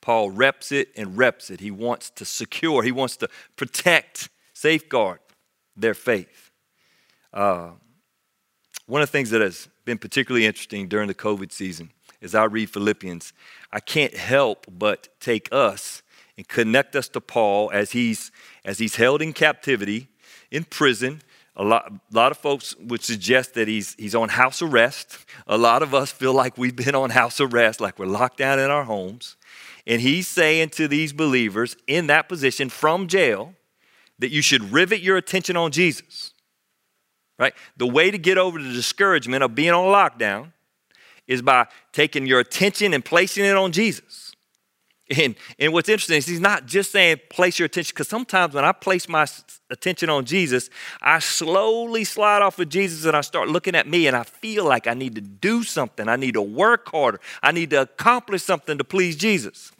Paul 0.00 0.30
reps 0.30 0.72
it 0.72 0.88
and 0.96 1.18
reps 1.18 1.50
it. 1.50 1.60
He 1.60 1.70
wants 1.70 2.10
to 2.10 2.24
secure, 2.24 2.82
he 2.82 2.92
wants 2.92 3.16
to 3.18 3.28
protect, 3.56 4.30
safeguard 4.54 5.18
their 5.76 5.94
faith. 5.94 6.50
Uh, 7.32 7.72
one 8.86 9.02
of 9.02 9.08
the 9.08 9.12
things 9.12 9.30
that 9.30 9.42
has 9.42 9.68
been 9.86 9.96
particularly 9.96 10.44
interesting 10.44 10.88
during 10.88 11.08
the 11.08 11.14
COVID 11.14 11.50
season 11.50 11.90
as 12.20 12.34
I 12.34 12.44
read 12.44 12.70
Philippians, 12.70 13.32
I 13.72 13.80
can't 13.80 14.14
help 14.14 14.66
but 14.70 15.08
take 15.20 15.48
us 15.52 16.02
and 16.36 16.46
connect 16.46 16.94
us 16.96 17.08
to 17.10 17.20
Paul 17.20 17.70
as 17.72 17.92
he's, 17.92 18.30
as 18.64 18.78
he's 18.78 18.96
held 18.96 19.22
in 19.22 19.32
captivity, 19.32 20.08
in 20.50 20.64
prison. 20.64 21.22
A 21.56 21.64
lot, 21.64 21.90
a 21.90 22.14
lot 22.14 22.32
of 22.32 22.38
folks 22.38 22.76
would 22.76 23.02
suggest 23.02 23.54
that 23.54 23.68
he's, 23.68 23.94
he's 23.94 24.14
on 24.14 24.28
house 24.28 24.60
arrest. 24.60 25.18
A 25.46 25.56
lot 25.56 25.82
of 25.82 25.94
us 25.94 26.10
feel 26.10 26.34
like 26.34 26.58
we've 26.58 26.76
been 26.76 26.94
on 26.94 27.10
house 27.10 27.40
arrest, 27.40 27.80
like 27.80 27.98
we're 27.98 28.06
locked 28.06 28.38
down 28.38 28.58
in 28.58 28.70
our 28.70 28.84
homes. 28.84 29.36
And 29.86 30.02
he's 30.02 30.28
saying 30.28 30.70
to 30.70 30.88
these 30.88 31.12
believers 31.12 31.76
in 31.86 32.08
that 32.08 32.28
position 32.28 32.68
from 32.68 33.06
jail 33.06 33.54
that 34.18 34.30
you 34.30 34.42
should 34.42 34.72
rivet 34.72 35.00
your 35.00 35.16
attention 35.16 35.56
on 35.56 35.70
Jesus 35.70 36.32
right? 37.38 37.54
The 37.76 37.86
way 37.86 38.10
to 38.10 38.18
get 38.18 38.38
over 38.38 38.62
the 38.62 38.72
discouragement 38.72 39.42
of 39.42 39.54
being 39.54 39.70
on 39.70 39.84
lockdown 39.86 40.52
is 41.26 41.42
by 41.42 41.66
taking 41.92 42.26
your 42.26 42.40
attention 42.40 42.94
and 42.94 43.04
placing 43.04 43.44
it 43.44 43.56
on 43.56 43.72
Jesus. 43.72 44.32
And, 45.08 45.36
and 45.58 45.72
what's 45.72 45.88
interesting 45.88 46.16
is 46.16 46.26
he's 46.26 46.40
not 46.40 46.66
just 46.66 46.90
saying 46.90 47.20
place 47.30 47.60
your 47.60 47.66
attention, 47.66 47.92
because 47.94 48.08
sometimes 48.08 48.54
when 48.54 48.64
I 48.64 48.72
place 48.72 49.08
my 49.08 49.26
attention 49.70 50.10
on 50.10 50.24
Jesus, 50.24 50.68
I 51.00 51.20
slowly 51.20 52.02
slide 52.02 52.42
off 52.42 52.58
of 52.58 52.68
Jesus 52.68 53.04
and 53.04 53.16
I 53.16 53.20
start 53.20 53.48
looking 53.48 53.76
at 53.76 53.86
me 53.86 54.08
and 54.08 54.16
I 54.16 54.24
feel 54.24 54.64
like 54.64 54.88
I 54.88 54.94
need 54.94 55.14
to 55.14 55.20
do 55.20 55.62
something. 55.62 56.08
I 56.08 56.16
need 56.16 56.34
to 56.34 56.42
work 56.42 56.88
harder. 56.88 57.20
I 57.40 57.52
need 57.52 57.70
to 57.70 57.82
accomplish 57.82 58.42
something 58.42 58.78
to 58.78 58.84
please 58.84 59.14
Jesus. 59.16 59.70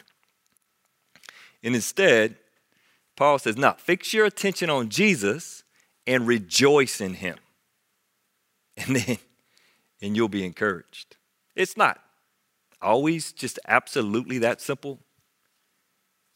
And 1.65 1.75
instead, 1.75 2.37
Paul 3.17 3.41
says, 3.41 3.57
now 3.57 3.73
fix 3.73 4.13
your 4.13 4.27
attention 4.27 4.71
on 4.71 4.91
Jesus 4.91 5.65
and 6.07 6.27
rejoice 6.27 7.01
in 7.01 7.15
him 7.15 7.37
and 8.87 8.97
then 8.97 9.18
and 10.02 10.16
you'll 10.16 10.28
be 10.28 10.45
encouraged. 10.45 11.16
It's 11.54 11.76
not 11.76 11.99
always 12.83 13.33
just 13.33 13.59
absolutely 13.66 14.38
that 14.38 14.61
simple, 14.61 15.00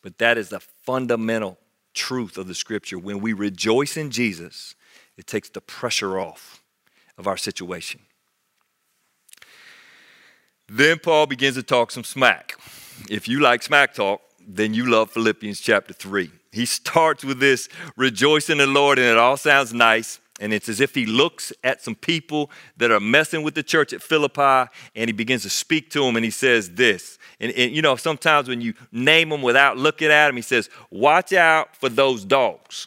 but 0.02 0.18
that 0.18 0.38
is 0.38 0.48
the 0.48 0.60
fundamental 0.60 1.58
truth 1.92 2.38
of 2.38 2.46
the 2.48 2.54
scripture. 2.54 2.98
When 2.98 3.20
we 3.20 3.32
rejoice 3.32 3.96
in 3.96 4.10
Jesus, 4.10 4.74
it 5.16 5.26
takes 5.26 5.50
the 5.50 5.60
pressure 5.60 6.18
off 6.18 6.62
of 7.18 7.26
our 7.26 7.36
situation. 7.36 8.00
Then 10.68 10.98
Paul 10.98 11.26
begins 11.26 11.56
to 11.56 11.62
talk 11.62 11.90
some 11.90 12.04
smack. 12.04 12.56
If 13.10 13.28
you 13.28 13.40
like 13.40 13.62
smack 13.62 13.92
talk, 13.92 14.22
then 14.46 14.72
you 14.72 14.86
love 14.86 15.10
Philippians 15.10 15.60
chapter 15.60 15.92
3. 15.92 16.30
He 16.52 16.64
starts 16.64 17.24
with 17.24 17.40
this 17.40 17.68
rejoice 17.96 18.48
in 18.48 18.58
the 18.58 18.66
Lord, 18.66 18.98
and 18.98 19.08
it 19.08 19.18
all 19.18 19.36
sounds 19.36 19.74
nice. 19.74 20.20
And 20.40 20.54
it's 20.54 20.68
as 20.70 20.80
if 20.80 20.94
he 20.94 21.04
looks 21.04 21.52
at 21.62 21.82
some 21.82 21.94
people 21.94 22.50
that 22.78 22.90
are 22.90 22.98
messing 22.98 23.42
with 23.42 23.54
the 23.54 23.62
church 23.62 23.92
at 23.92 24.02
Philippi 24.02 24.70
and 24.96 25.08
he 25.08 25.12
begins 25.12 25.42
to 25.42 25.50
speak 25.50 25.90
to 25.90 26.00
them 26.00 26.16
and 26.16 26.24
he 26.24 26.30
says 26.30 26.70
this. 26.70 27.18
And, 27.38 27.52
and, 27.52 27.72
you 27.72 27.82
know, 27.82 27.94
sometimes 27.96 28.48
when 28.48 28.62
you 28.62 28.72
name 28.90 29.28
them 29.28 29.42
without 29.42 29.76
looking 29.76 30.08
at 30.08 30.28
them, 30.28 30.36
he 30.36 30.42
says, 30.42 30.70
Watch 30.90 31.34
out 31.34 31.76
for 31.76 31.90
those 31.90 32.24
dogs. 32.24 32.86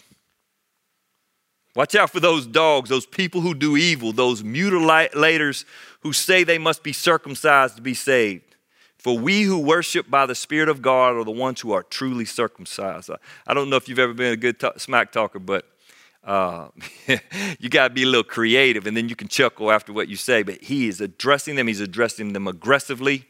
Watch 1.76 1.96
out 1.96 2.10
for 2.10 2.20
those 2.20 2.46
dogs, 2.46 2.90
those 2.90 3.06
people 3.06 3.42
who 3.42 3.54
do 3.54 3.78
evil, 3.78 4.14
those 4.14 4.44
mutilators 4.44 5.66
who 6.02 6.14
say 6.14 6.44
they 6.44 6.60
must 6.60 6.84
be 6.84 6.94
circumcised 6.94 7.78
to 7.78 7.82
be 7.82 7.94
saved. 7.94 8.56
For 8.98 9.18
we 9.18 9.42
who 9.44 9.60
worship 9.60 10.10
by 10.10 10.26
the 10.26 10.36
Spirit 10.36 10.70
of 10.70 10.82
God 10.82 11.16
are 11.16 11.26
the 11.26 11.32
ones 11.32 11.60
who 11.60 11.74
are 11.74 11.84
truly 11.84 12.26
circumcised. 12.26 13.10
I 13.46 13.54
don't 13.54 13.70
know 13.70 13.76
if 13.76 13.90
you've 13.90 14.00
ever 14.00 14.14
been 14.14 14.32
a 14.32 14.38
good 14.38 14.60
talk, 14.60 14.80
smack 14.80 15.12
talker, 15.12 15.40
but 15.40 15.66
uh, 16.24 16.70
you 17.60 17.70
got 17.70 17.90
to 17.90 17.94
be 17.94 18.04
a 18.04 18.08
little 18.08 18.24
creative 18.24 18.88
and 18.88 18.96
then 18.96 19.10
you 19.10 19.16
can 19.16 19.28
chuckle 19.28 19.72
after 19.72 19.92
what 19.92 20.08
you 20.08 20.16
say. 20.16 20.44
But 20.44 20.62
he 20.64 20.88
is 20.88 21.02
addressing 21.02 21.56
them, 21.56 21.68
he's 21.68 21.82
addressing 21.82 22.34
them 22.34 22.48
aggressively. 22.48 23.26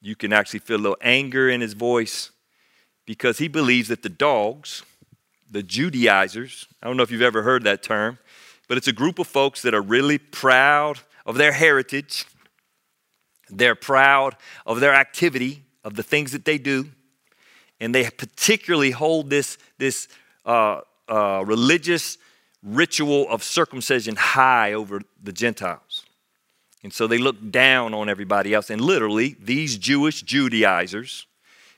You 0.00 0.16
can 0.16 0.32
actually 0.32 0.60
feel 0.60 0.76
a 0.76 0.78
little 0.78 0.98
anger 1.00 1.48
in 1.48 1.60
his 1.60 1.74
voice 1.74 2.30
because 3.06 3.38
he 3.38 3.48
believes 3.48 3.88
that 3.88 4.02
the 4.02 4.08
dogs, 4.08 4.82
the 5.50 5.62
Judaizers, 5.62 6.66
I 6.82 6.86
don't 6.86 6.96
know 6.96 7.02
if 7.02 7.10
you've 7.10 7.22
ever 7.22 7.42
heard 7.42 7.64
that 7.64 7.82
term, 7.82 8.18
but 8.68 8.76
it's 8.78 8.88
a 8.88 8.92
group 8.92 9.18
of 9.18 9.26
folks 9.26 9.62
that 9.62 9.74
are 9.74 9.82
really 9.82 10.18
proud 10.18 11.00
of 11.26 11.36
their 11.36 11.52
heritage. 11.52 12.26
They're 13.48 13.74
proud 13.74 14.36
of 14.64 14.80
their 14.80 14.94
activity, 14.94 15.62
of 15.84 15.94
the 15.94 16.02
things 16.02 16.32
that 16.32 16.44
they 16.44 16.58
do. 16.58 16.88
And 17.80 17.94
they 17.94 18.08
particularly 18.10 18.92
hold 18.92 19.28
this, 19.28 19.58
this 19.78 20.08
uh, 20.44 20.82
uh, 21.08 21.42
religious 21.44 22.18
ritual 22.62 23.28
of 23.28 23.42
circumcision 23.42 24.16
high 24.16 24.72
over 24.72 25.00
the 25.22 25.32
Gentiles. 25.32 26.04
And 26.84 26.92
so 26.92 27.06
they 27.06 27.18
look 27.18 27.50
down 27.50 27.94
on 27.94 28.08
everybody 28.08 28.54
else. 28.54 28.70
And 28.70 28.80
literally, 28.80 29.36
these 29.40 29.78
Jewish 29.78 30.22
Judaizers, 30.22 31.26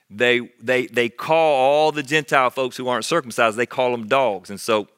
they, 0.09 0.51
they, 0.61 0.87
they 0.87 1.09
call 1.09 1.55
all 1.57 1.93
the 1.93 2.03
Gentile 2.03 2.51
folks 2.51 2.77
who 2.77 2.89
aren't 2.89 3.05
circumcised, 3.05 3.57
they 3.57 3.67
call 3.67 3.91
them 3.91 4.09
dogs. 4.09 4.51
And 4.51 4.61
so 4.61 4.89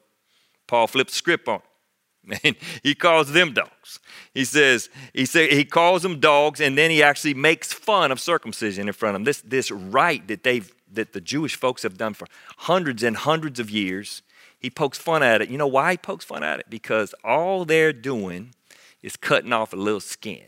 Paul 0.67 0.87
flips 0.87 1.13
the 1.13 1.17
script 1.17 1.47
on 1.47 1.55
them. 1.55 2.39
And 2.43 2.57
he 2.83 2.93
calls 2.93 3.31
them 3.31 3.53
dogs. 3.53 3.99
He 4.33 4.43
says, 4.43 4.89
he 5.13 5.25
say, 5.25 5.49
he 5.55 5.63
calls 5.63 6.03
them 6.03 6.19
dogs, 6.19 6.59
and 6.59 6.77
then 6.77 6.91
he 6.91 7.01
actually 7.01 7.33
makes 7.33 7.71
fun 7.71 8.11
of 8.11 8.19
circumcision 8.19 8.87
in 8.87 8.93
front 8.93 9.15
of 9.15 9.19
them. 9.19 9.23
This, 9.23 9.41
this 9.41 9.71
right 9.71 10.27
that 10.27 10.43
they've 10.43 10.69
that 10.93 11.13
the 11.13 11.21
Jewish 11.21 11.55
folks 11.55 11.83
have 11.83 11.97
done 11.97 12.13
for 12.13 12.27
hundreds 12.57 13.03
and 13.03 13.15
hundreds 13.17 13.59
of 13.59 13.69
years. 13.69 14.21
He 14.59 14.69
pokes 14.69 14.97
fun 14.97 15.23
at 15.23 15.41
it. 15.41 15.49
You 15.49 15.57
know 15.57 15.67
why 15.67 15.91
he 15.91 15.97
pokes 15.97 16.25
fun 16.25 16.43
at 16.43 16.59
it? 16.59 16.69
Because 16.69 17.13
all 17.23 17.65
they're 17.65 17.93
doing 17.93 18.53
is 19.01 19.15
cutting 19.15 19.53
off 19.53 19.73
a 19.73 19.75
little 19.75 19.99
skin. 19.99 20.43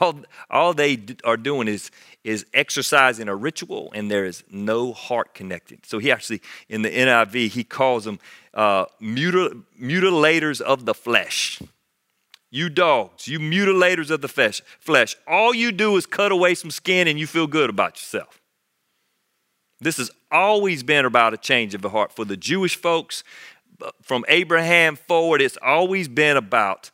All, 0.00 0.20
all 0.50 0.72
they 0.72 0.98
are 1.24 1.36
doing 1.36 1.66
is, 1.66 1.90
is 2.22 2.46
exercising 2.54 3.28
a 3.28 3.34
ritual, 3.34 3.90
and 3.92 4.08
there 4.08 4.24
is 4.24 4.44
no 4.48 4.92
heart 4.92 5.34
connected. 5.34 5.84
So 5.84 5.98
he 5.98 6.12
actually, 6.12 6.42
in 6.68 6.82
the 6.82 6.90
NIV, 6.90 7.48
he 7.48 7.64
calls 7.64 8.04
them 8.04 8.20
uh, 8.54 8.86
mutil- 9.02 9.64
mutilators 9.80 10.60
of 10.60 10.84
the 10.84 10.94
flesh. 10.94 11.60
You 12.50 12.68
dogs, 12.68 13.28
you 13.28 13.38
mutilators 13.38 14.10
of 14.10 14.22
the 14.22 14.28
flesh, 14.28 14.60
flesh. 14.80 15.16
All 15.26 15.54
you 15.54 15.70
do 15.70 15.96
is 15.96 16.04
cut 16.04 16.32
away 16.32 16.54
some 16.54 16.70
skin 16.70 17.06
and 17.06 17.18
you 17.18 17.26
feel 17.26 17.46
good 17.46 17.70
about 17.70 17.92
yourself. 17.92 18.39
This 19.80 19.96
has 19.96 20.10
always 20.30 20.82
been 20.82 21.04
about 21.04 21.34
a 21.34 21.38
change 21.38 21.74
of 21.74 21.82
the 21.82 21.88
heart. 21.88 22.12
For 22.12 22.24
the 22.24 22.36
Jewish 22.36 22.76
folks, 22.76 23.24
from 24.02 24.24
Abraham 24.28 24.96
forward, 24.96 25.40
it's 25.40 25.58
always 25.62 26.08
been 26.08 26.36
about 26.36 26.90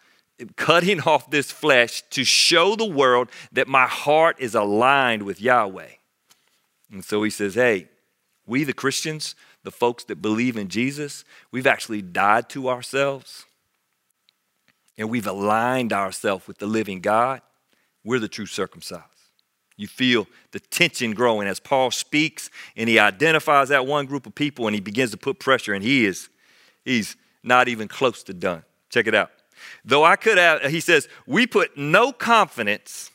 cutting 0.57 1.01
off 1.01 1.31
this 1.31 1.51
flesh 1.51 2.03
to 2.11 2.23
show 2.23 2.77
the 2.77 2.85
world 2.85 3.31
that 3.53 3.67
my 3.67 3.87
heart 3.87 4.37
is 4.39 4.55
aligned 4.55 5.23
with 5.23 5.41
Yahweh. 5.41 5.89
And 6.93 7.05
so 7.05 7.23
he 7.23 7.31
says, 7.31 7.55
hey, 7.55 7.89
we 8.47 8.63
the 8.63 8.73
Christians, 8.73 9.35
the 9.65 9.71
folks 9.73 10.05
that 10.05 10.23
believe 10.23 10.57
in 10.57 10.69
Jesus, 10.69 11.25
we've 11.51 11.67
actually 11.67 12.03
died 12.03 12.49
to 12.51 12.69
ourselves 12.69 13.47
and 14.97 15.11
we've 15.11 15.27
aligned 15.27 15.93
ourselves 15.93 16.47
with 16.47 16.59
the 16.59 16.67
living 16.67 17.01
God. 17.01 17.41
We're 18.05 18.21
the 18.21 18.29
true 18.29 18.47
circumcised. 18.47 19.16
You 19.77 19.87
feel 19.87 20.27
the 20.53 20.61
tension 20.61 21.13
growing 21.13 21.49
as 21.49 21.61
Paul 21.61 21.91
speaks 21.91 22.51
and 22.77 22.89
he 22.89 22.99
identifies 22.99 23.69
that 23.69 23.87
one 23.87 24.07
group 24.07 24.27
of 24.27 24.35
people 24.35 24.67
and 24.67 24.75
he 24.75 24.81
begins 24.81 25.11
to 25.11 25.17
put 25.17 25.39
pressure, 25.39 25.75
and 25.75 25.85
he 25.85 26.07
is, 26.07 26.29
he's 26.85 27.17
not 27.43 27.69
even 27.69 27.89
close 27.89 28.23
to 28.25 28.35
done. 28.35 28.63
Check 28.91 29.07
it 29.07 29.15
out. 29.15 29.31
Though 29.85 30.05
I 30.05 30.17
could 30.17 30.39
have, 30.39 30.63
he 30.63 30.81
says, 30.81 31.09
we 31.27 31.47
put 31.47 31.77
no 31.77 32.13
confidence 32.13 33.11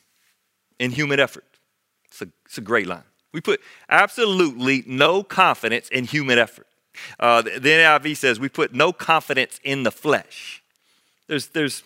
in 0.78 0.90
human 0.90 1.20
effort. 1.20 1.44
It's 2.06 2.22
a, 2.22 2.28
it's 2.44 2.58
a 2.58 2.62
great 2.62 2.86
line. 2.86 3.04
We 3.32 3.40
put 3.40 3.60
absolutely 3.88 4.84
no 4.86 5.22
confidence 5.22 5.88
in 5.88 6.04
human 6.04 6.38
effort. 6.38 6.66
Uh, 7.18 7.42
the, 7.42 7.58
the 7.58 7.68
NIV 7.70 8.16
says 8.16 8.38
we 8.38 8.48
put 8.48 8.74
no 8.74 8.92
confidence 8.92 9.58
in 9.64 9.82
the 9.82 9.90
flesh. 9.90 10.62
There's, 11.26 11.48
there's 11.48 11.82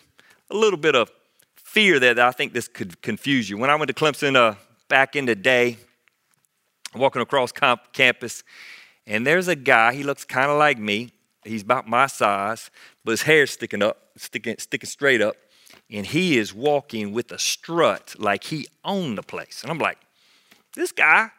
a 0.49 0.55
little 0.55 0.79
bit 0.79 0.95
of 0.95 1.11
fear 1.55 1.99
there 1.99 2.13
that 2.13 2.27
I 2.27 2.31
think 2.31 2.53
this 2.53 2.67
could 2.67 3.01
confuse 3.01 3.49
you. 3.49 3.57
When 3.57 3.69
I 3.69 3.75
went 3.75 3.87
to 3.87 3.93
Clemson 3.93 4.35
uh, 4.35 4.55
back 4.87 5.15
in 5.15 5.25
the 5.25 5.35
day, 5.35 5.77
walking 6.95 7.21
across 7.21 7.51
comp- 7.51 7.93
campus, 7.93 8.43
and 9.05 9.25
there's 9.25 9.47
a 9.47 9.55
guy, 9.55 9.93
he 9.93 10.03
looks 10.03 10.25
kind 10.25 10.51
of 10.51 10.57
like 10.57 10.77
me. 10.77 11.11
He's 11.43 11.61
about 11.61 11.87
my 11.87 12.07
size, 12.07 12.69
but 13.05 13.11
his 13.11 13.21
hair's 13.21 13.51
sticking 13.51 13.81
up, 13.81 13.97
sticking, 14.17 14.57
sticking 14.57 14.89
straight 14.89 15.21
up, 15.21 15.37
and 15.89 16.05
he 16.05 16.37
is 16.37 16.53
walking 16.53 17.13
with 17.13 17.31
a 17.31 17.39
strut 17.39 18.15
like 18.17 18.43
he 18.45 18.67
owned 18.83 19.17
the 19.17 19.23
place. 19.23 19.61
And 19.61 19.71
I'm 19.71 19.79
like, 19.79 19.97
this 20.75 20.91
guy, 20.91 21.29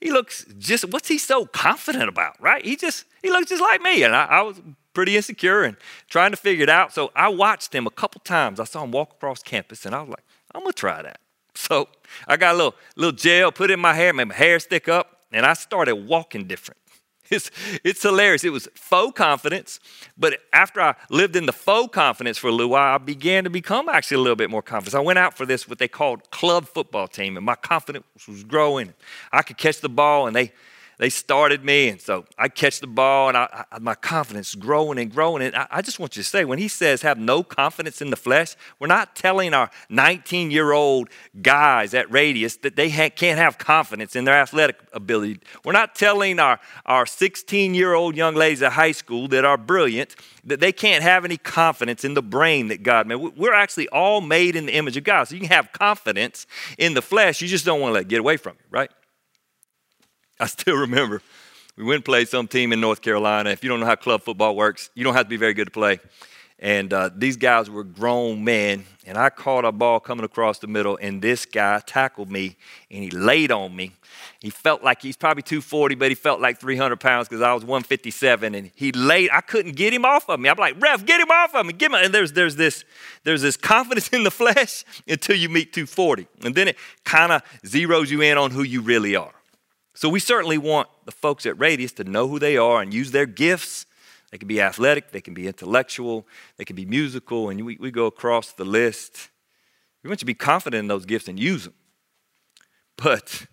he 0.00 0.12
looks 0.12 0.44
just, 0.58 0.84
what's 0.90 1.08
he 1.08 1.18
so 1.18 1.46
confident 1.46 2.08
about, 2.08 2.40
right? 2.40 2.64
He 2.64 2.76
just, 2.76 3.06
he 3.22 3.30
looks 3.30 3.48
just 3.48 3.62
like 3.62 3.82
me. 3.82 4.04
And 4.04 4.14
I, 4.14 4.24
I 4.26 4.42
was 4.42 4.60
pretty 4.94 5.16
insecure 5.16 5.64
and 5.64 5.76
trying 6.08 6.30
to 6.30 6.36
figure 6.36 6.62
it 6.62 6.70
out. 6.70 6.92
So 6.92 7.10
I 7.16 7.28
watched 7.28 7.74
him 7.74 7.86
a 7.86 7.90
couple 7.90 8.20
times. 8.20 8.60
I 8.60 8.64
saw 8.64 8.84
him 8.84 8.92
walk 8.92 9.12
across 9.14 9.42
campus, 9.42 9.84
and 9.84 9.94
I 9.94 10.00
was 10.00 10.10
like, 10.10 10.24
I'm 10.54 10.62
gonna 10.62 10.72
try 10.72 11.02
that. 11.02 11.18
So 11.56 11.88
I 12.28 12.36
got 12.36 12.54
a 12.54 12.56
little, 12.56 12.74
little 12.96 13.16
gel, 13.16 13.50
put 13.50 13.70
in 13.70 13.80
my 13.80 13.94
hair, 13.94 14.12
made 14.12 14.28
my 14.28 14.34
hair 14.34 14.58
stick 14.60 14.88
up, 14.88 15.22
and 15.32 15.44
I 15.44 15.54
started 15.54 15.96
walking 15.96 16.46
different. 16.46 16.80
It's, 17.28 17.50
it's 17.82 18.02
hilarious. 18.02 18.44
It 18.44 18.52
was 18.52 18.68
faux 18.76 19.12
confidence, 19.18 19.80
but 20.16 20.38
after 20.52 20.80
I 20.80 20.94
lived 21.10 21.34
in 21.34 21.44
the 21.44 21.52
faux 21.52 21.92
confidence 21.92 22.38
for 22.38 22.46
a 22.46 22.52
little 22.52 22.70
while, 22.70 22.94
I 22.94 22.98
began 22.98 23.42
to 23.42 23.50
become 23.50 23.88
actually 23.88 24.18
a 24.18 24.20
little 24.20 24.36
bit 24.36 24.48
more 24.48 24.62
confident. 24.62 24.94
I 24.94 25.04
went 25.04 25.18
out 25.18 25.36
for 25.36 25.44
this, 25.44 25.68
what 25.68 25.80
they 25.80 25.88
called 25.88 26.30
club 26.30 26.68
football 26.68 27.08
team, 27.08 27.36
and 27.36 27.44
my 27.44 27.56
confidence 27.56 28.06
was 28.28 28.44
growing. 28.44 28.94
I 29.32 29.42
could 29.42 29.58
catch 29.58 29.80
the 29.80 29.88
ball, 29.88 30.28
and 30.28 30.36
they 30.36 30.52
they 30.98 31.10
started 31.10 31.62
me, 31.62 31.88
and 31.88 32.00
so 32.00 32.24
I 32.38 32.48
catch 32.48 32.80
the 32.80 32.86
ball, 32.86 33.28
and 33.28 33.36
I, 33.36 33.64
I, 33.70 33.78
my 33.78 33.94
confidence 33.94 34.54
growing 34.54 34.98
and 34.98 35.12
growing. 35.12 35.42
And 35.42 35.54
I, 35.54 35.66
I, 35.70 35.82
just 35.82 35.98
want 35.98 36.16
you 36.16 36.22
to 36.22 36.28
say, 36.28 36.46
when 36.46 36.58
he 36.58 36.68
says 36.68 37.02
have 37.02 37.18
no 37.18 37.42
confidence 37.42 38.00
in 38.00 38.08
the 38.08 38.16
flesh, 38.16 38.56
we're 38.78 38.86
not 38.86 39.14
telling 39.14 39.52
our 39.52 39.70
19 39.90 40.50
year 40.50 40.72
old 40.72 41.10
guys 41.42 41.92
at 41.92 42.10
Radius 42.10 42.56
that 42.58 42.76
they 42.76 42.88
ha- 42.88 43.10
can't 43.10 43.38
have 43.38 43.58
confidence 43.58 44.16
in 44.16 44.24
their 44.24 44.34
athletic 44.34 44.78
ability. 44.94 45.40
We're 45.64 45.72
not 45.72 45.94
telling 45.94 46.38
our, 46.38 46.58
our 46.86 47.04
16 47.04 47.74
year 47.74 47.92
old 47.92 48.16
young 48.16 48.34
ladies 48.34 48.62
at 48.62 48.72
high 48.72 48.92
school 48.92 49.28
that 49.28 49.44
are 49.44 49.58
brilliant 49.58 50.16
that 50.44 50.60
they 50.60 50.72
can't 50.72 51.02
have 51.02 51.26
any 51.26 51.36
confidence 51.36 52.04
in 52.04 52.14
the 52.14 52.22
brain 52.22 52.68
that 52.68 52.82
God 52.82 53.06
made. 53.06 53.16
We're 53.16 53.52
actually 53.52 53.88
all 53.88 54.22
made 54.22 54.56
in 54.56 54.64
the 54.66 54.74
image 54.74 54.96
of 54.96 55.04
God. 55.04 55.24
So 55.24 55.34
you 55.34 55.42
can 55.42 55.50
have 55.50 55.72
confidence 55.72 56.46
in 56.78 56.94
the 56.94 57.02
flesh, 57.02 57.42
you 57.42 57.48
just 57.48 57.66
don't 57.66 57.80
want 57.80 57.90
to 57.90 57.94
let 57.94 58.02
it 58.02 58.08
get 58.08 58.20
away 58.20 58.38
from 58.38 58.56
you, 58.58 58.64
right? 58.70 58.90
I 60.40 60.46
still 60.46 60.76
remember 60.76 61.22
we 61.76 61.84
went 61.84 61.96
and 61.96 62.04
played 62.04 62.28
some 62.28 62.48
team 62.48 62.72
in 62.72 62.80
North 62.80 63.02
Carolina. 63.02 63.50
If 63.50 63.62
you 63.62 63.68
don't 63.68 63.80
know 63.80 63.86
how 63.86 63.96
club 63.96 64.22
football 64.22 64.56
works, 64.56 64.90
you 64.94 65.04
don't 65.04 65.14
have 65.14 65.26
to 65.26 65.30
be 65.30 65.36
very 65.36 65.52
good 65.52 65.66
to 65.66 65.70
play. 65.70 66.00
And 66.58 66.90
uh, 66.90 67.10
these 67.14 67.36
guys 67.36 67.68
were 67.68 67.84
grown 67.84 68.42
men, 68.42 68.86
and 69.04 69.18
I 69.18 69.28
caught 69.28 69.66
a 69.66 69.72
ball 69.72 70.00
coming 70.00 70.24
across 70.24 70.58
the 70.58 70.66
middle, 70.66 70.98
and 71.02 71.20
this 71.20 71.44
guy 71.44 71.82
tackled 71.84 72.30
me, 72.30 72.56
and 72.90 73.04
he 73.04 73.10
laid 73.10 73.52
on 73.52 73.76
me. 73.76 73.92
He 74.40 74.48
felt 74.48 74.82
like 74.82 75.02
he's 75.02 75.18
probably 75.18 75.42
240, 75.42 75.96
but 75.96 76.10
he 76.10 76.14
felt 76.14 76.40
like 76.40 76.58
300 76.58 76.98
pounds 76.98 77.28
because 77.28 77.42
I 77.42 77.52
was 77.52 77.62
157, 77.62 78.54
and 78.54 78.70
he 78.74 78.90
laid. 78.92 79.28
I 79.34 79.42
couldn't 79.42 79.76
get 79.76 79.92
him 79.92 80.06
off 80.06 80.30
of 80.30 80.40
me. 80.40 80.48
I'm 80.48 80.56
like, 80.56 80.80
ref, 80.80 81.04
get 81.04 81.20
him 81.20 81.30
off 81.30 81.54
of 81.54 81.66
me, 81.66 81.74
get 81.74 81.90
him. 81.90 81.98
And 82.02 82.14
there's 82.14 82.32
there's 82.32 82.56
this 82.56 82.84
there's 83.24 83.42
this 83.42 83.58
confidence 83.58 84.08
in 84.14 84.22
the 84.22 84.30
flesh 84.30 84.82
until 85.06 85.36
you 85.36 85.50
meet 85.50 85.74
240, 85.74 86.26
and 86.42 86.54
then 86.54 86.68
it 86.68 86.76
kind 87.04 87.32
of 87.32 87.42
zeroes 87.66 88.08
you 88.08 88.22
in 88.22 88.38
on 88.38 88.50
who 88.50 88.62
you 88.62 88.80
really 88.80 89.14
are. 89.14 89.35
So 89.96 90.10
we 90.10 90.20
certainly 90.20 90.58
want 90.58 90.88
the 91.06 91.10
folks 91.10 91.46
at 91.46 91.58
Radius 91.58 91.92
to 91.92 92.04
know 92.04 92.28
who 92.28 92.38
they 92.38 92.58
are 92.58 92.82
and 92.82 92.92
use 92.92 93.12
their 93.12 93.24
gifts, 93.24 93.86
They 94.30 94.36
can 94.36 94.46
be 94.46 94.60
athletic, 94.60 95.10
they 95.10 95.22
can 95.22 95.32
be 95.32 95.46
intellectual, 95.46 96.26
they 96.58 96.66
can 96.66 96.76
be 96.76 96.84
musical, 96.84 97.48
and 97.48 97.64
we, 97.64 97.78
we 97.80 97.90
go 97.90 98.04
across 98.04 98.52
the 98.52 98.64
list. 98.66 99.30
We 100.02 100.08
want 100.08 100.18
you 100.18 100.24
to 100.24 100.26
be 100.26 100.34
confident 100.34 100.80
in 100.80 100.88
those 100.88 101.06
gifts 101.06 101.28
and 101.28 101.40
use 101.40 101.64
them. 101.64 101.72
But 102.96 103.46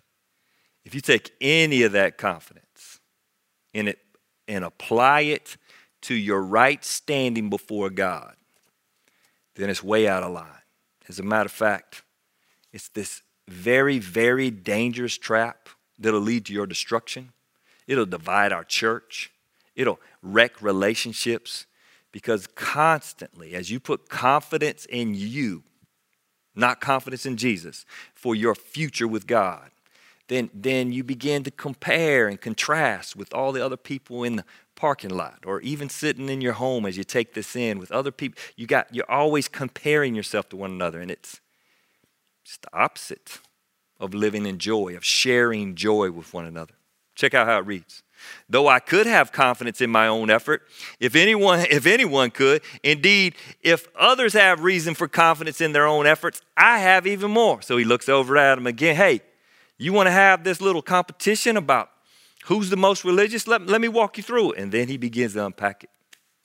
if 0.84 0.94
you 0.94 1.00
take 1.00 1.32
any 1.40 1.82
of 1.82 1.92
that 1.92 2.18
confidence 2.18 3.00
in 3.72 3.88
it 3.88 4.00
and 4.46 4.64
apply 4.64 5.20
it 5.22 5.56
to 6.02 6.14
your 6.14 6.42
right 6.42 6.84
standing 6.84 7.48
before 7.48 7.88
God, 7.88 8.34
then 9.56 9.70
it's 9.70 9.82
way 9.82 10.06
out 10.06 10.22
of 10.22 10.32
line. 10.32 10.50
As 11.08 11.18
a 11.18 11.22
matter 11.22 11.46
of 11.46 11.52
fact, 11.52 12.02
it's 12.70 12.88
this 12.88 13.22
very, 13.48 13.98
very 13.98 14.50
dangerous 14.50 15.16
trap 15.16 15.68
that'll 15.98 16.20
lead 16.20 16.46
to 16.46 16.52
your 16.52 16.66
destruction. 16.66 17.32
It'll 17.86 18.06
divide 18.06 18.52
our 18.52 18.64
church. 18.64 19.30
It'll 19.74 20.00
wreck 20.22 20.62
relationships 20.62 21.66
because 22.12 22.46
constantly, 22.46 23.54
as 23.54 23.70
you 23.70 23.80
put 23.80 24.08
confidence 24.08 24.86
in 24.86 25.14
you, 25.14 25.64
not 26.54 26.80
confidence 26.80 27.26
in 27.26 27.36
Jesus, 27.36 27.84
for 28.14 28.34
your 28.34 28.54
future 28.54 29.08
with 29.08 29.26
God, 29.26 29.70
then, 30.28 30.48
then 30.54 30.92
you 30.92 31.04
begin 31.04 31.42
to 31.42 31.50
compare 31.50 32.28
and 32.28 32.40
contrast 32.40 33.16
with 33.16 33.34
all 33.34 33.52
the 33.52 33.64
other 33.64 33.76
people 33.76 34.24
in 34.24 34.36
the 34.36 34.44
parking 34.74 35.10
lot 35.10 35.40
or 35.44 35.60
even 35.60 35.88
sitting 35.88 36.28
in 36.28 36.40
your 36.40 36.54
home 36.54 36.86
as 36.86 36.96
you 36.96 37.04
take 37.04 37.34
this 37.34 37.54
in 37.54 37.78
with 37.78 37.92
other 37.92 38.10
people. 38.10 38.40
You 38.56 38.66
got, 38.66 38.94
you're 38.94 39.10
always 39.10 39.48
comparing 39.48 40.14
yourself 40.14 40.48
to 40.50 40.56
one 40.56 40.70
another, 40.70 41.00
and 41.00 41.10
it's, 41.10 41.40
it's 42.44 42.56
the 42.58 42.68
opposite 42.72 43.40
of 44.04 44.14
living 44.14 44.46
in 44.46 44.58
joy, 44.58 44.96
of 44.96 45.04
sharing 45.04 45.74
joy 45.74 46.10
with 46.10 46.32
one 46.32 46.46
another. 46.46 46.74
Check 47.14 47.34
out 47.34 47.46
how 47.46 47.58
it 47.58 47.66
reads. 47.66 48.02
Though 48.48 48.68
I 48.68 48.78
could 48.78 49.06
have 49.06 49.32
confidence 49.32 49.80
in 49.80 49.90
my 49.90 50.06
own 50.06 50.30
effort, 50.30 50.62
if 51.00 51.14
anyone, 51.14 51.60
if 51.70 51.86
anyone 51.86 52.30
could, 52.30 52.62
indeed, 52.82 53.34
if 53.62 53.88
others 53.96 54.32
have 54.32 54.62
reason 54.62 54.94
for 54.94 55.08
confidence 55.08 55.60
in 55.60 55.72
their 55.72 55.86
own 55.86 56.06
efforts, 56.06 56.42
I 56.56 56.78
have 56.78 57.06
even 57.06 57.30
more. 57.30 57.62
So 57.62 57.76
he 57.76 57.84
looks 57.84 58.08
over 58.08 58.36
at 58.36 58.58
him 58.58 58.66
again. 58.66 58.96
Hey, 58.96 59.20
you 59.78 59.92
want 59.92 60.06
to 60.06 60.12
have 60.12 60.44
this 60.44 60.60
little 60.60 60.82
competition 60.82 61.56
about 61.56 61.90
who's 62.44 62.70
the 62.70 62.76
most 62.76 63.04
religious? 63.04 63.46
Let, 63.46 63.66
let 63.66 63.80
me 63.80 63.88
walk 63.88 64.16
you 64.16 64.22
through 64.22 64.52
it. 64.52 64.58
And 64.58 64.72
then 64.72 64.88
he 64.88 64.96
begins 64.96 65.34
to 65.34 65.46
unpack 65.46 65.84
it. 65.84 65.90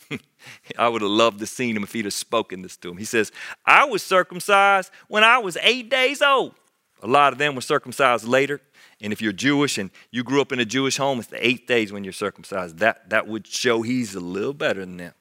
I 0.77 0.87
would 0.89 1.01
have 1.01 1.11
loved 1.11 1.39
to 1.39 1.45
seen 1.45 1.75
him 1.75 1.83
if 1.83 1.93
he'd 1.93 2.05
have 2.05 2.13
spoken 2.13 2.61
this 2.61 2.77
to 2.77 2.89
him. 2.89 2.97
He 2.97 3.05
says, 3.05 3.31
I 3.65 3.85
was 3.85 4.01
circumcised 4.01 4.91
when 5.07 5.23
I 5.23 5.37
was 5.37 5.57
eight 5.61 5.89
days 5.89 6.21
old. 6.21 6.55
A 7.01 7.07
lot 7.07 7.33
of 7.33 7.39
them 7.39 7.55
were 7.55 7.61
circumcised 7.61 8.27
later. 8.27 8.61
And 9.01 9.13
if 9.13 9.21
you're 9.21 9.31
Jewish 9.31 9.77
and 9.77 9.91
you 10.11 10.23
grew 10.23 10.41
up 10.41 10.51
in 10.51 10.59
a 10.59 10.65
Jewish 10.65 10.97
home, 10.97 11.19
it's 11.19 11.29
the 11.29 11.45
eighth 11.45 11.67
days 11.67 11.93
when 11.93 12.03
you're 12.03 12.13
circumcised. 12.13 12.79
That, 12.79 13.09
that 13.09 13.27
would 13.27 13.47
show 13.47 13.81
he's 13.81 14.15
a 14.15 14.19
little 14.19 14.53
better 14.53 14.81
than 14.81 14.97
them, 14.97 15.13